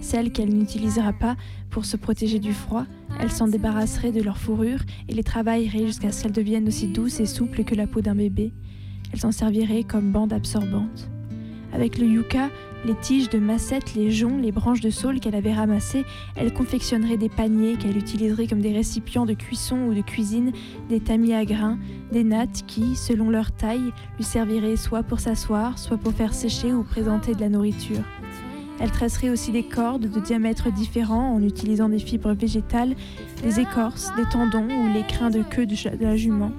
[0.00, 1.36] Celles qu'elle n'utilisera pas
[1.68, 2.86] pour se protéger du froid,
[3.20, 7.20] elle s'en débarrasserait de leur fourrure et les travaillerait jusqu'à ce qu'elles deviennent aussi douces
[7.20, 8.54] et souples que la peau d'un bébé.
[9.12, 11.10] Elle s'en servirait comme bande absorbante.
[11.74, 12.48] Avec le yucca,
[12.84, 16.04] les tiges de massette, les joncs, les branches de saule qu'elle avait ramassées,
[16.36, 20.52] elle confectionnerait des paniers qu'elle utiliserait comme des récipients de cuisson ou de cuisine,
[20.88, 21.78] des tamis à grains,
[22.12, 26.72] des nattes qui, selon leur taille, lui serviraient soit pour s'asseoir, soit pour faire sécher
[26.72, 28.02] ou présenter de la nourriture.
[28.80, 32.94] Elle tresserait aussi des cordes de diamètres différents en utilisant des fibres végétales,
[33.42, 36.52] des écorces, des tendons ou les crins de queue de la jument.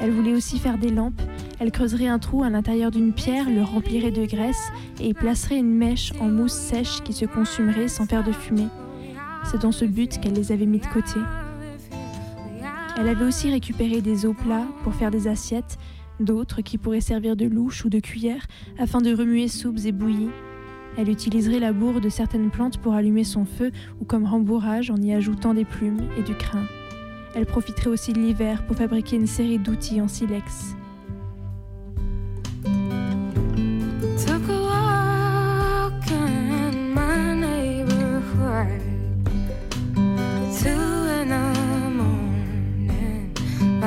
[0.00, 1.22] Elle voulait aussi faire des lampes.
[1.58, 5.58] Elle creuserait un trou à l'intérieur d'une pierre, le remplirait de graisse et y placerait
[5.58, 8.68] une mèche en mousse sèche qui se consumerait sans faire de fumée.
[9.44, 11.18] C'est dans ce but qu'elle les avait mis de côté.
[12.98, 15.78] Elle avait aussi récupéré des os plats pour faire des assiettes,
[16.20, 18.46] d'autres qui pourraient servir de louche ou de cuillère
[18.78, 20.30] afin de remuer soupes et bouillies.
[20.98, 24.96] Elle utiliserait la bourre de certaines plantes pour allumer son feu ou comme rembourrage en
[24.96, 26.64] y ajoutant des plumes et du crin.
[27.34, 30.75] Elle profiterait aussi de l'hiver pour fabriquer une série d'outils en silex.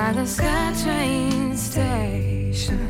[0.09, 2.88] By the SkyTrain station.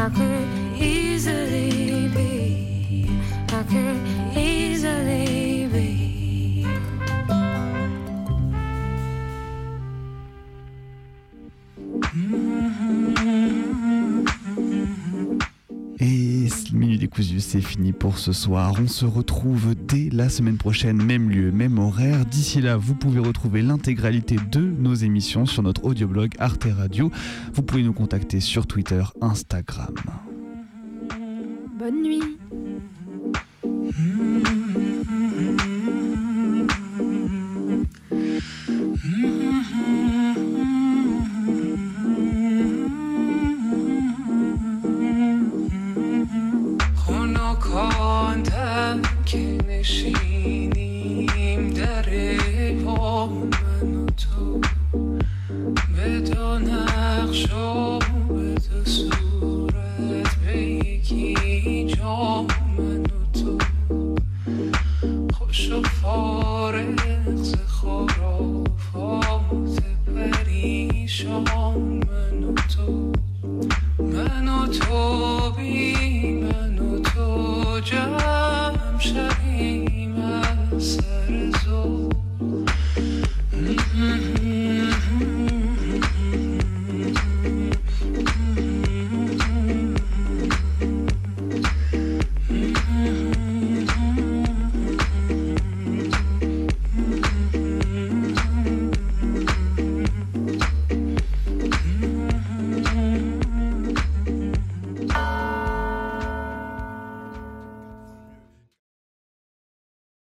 [0.00, 3.10] I could easily be,
[3.48, 4.17] I could
[17.48, 18.74] c'est fini pour ce soir.
[18.78, 22.26] On se retrouve dès la semaine prochaine, même lieu, même horaire.
[22.26, 27.10] D'ici là, vous pouvez retrouver l'intégralité de nos émissions sur notre audioblog Arte Radio.
[27.54, 29.94] Vous pouvez nous contacter sur Twitter, Instagram.
[31.78, 32.20] Bonne nuit
[49.34, 50.57] making machine.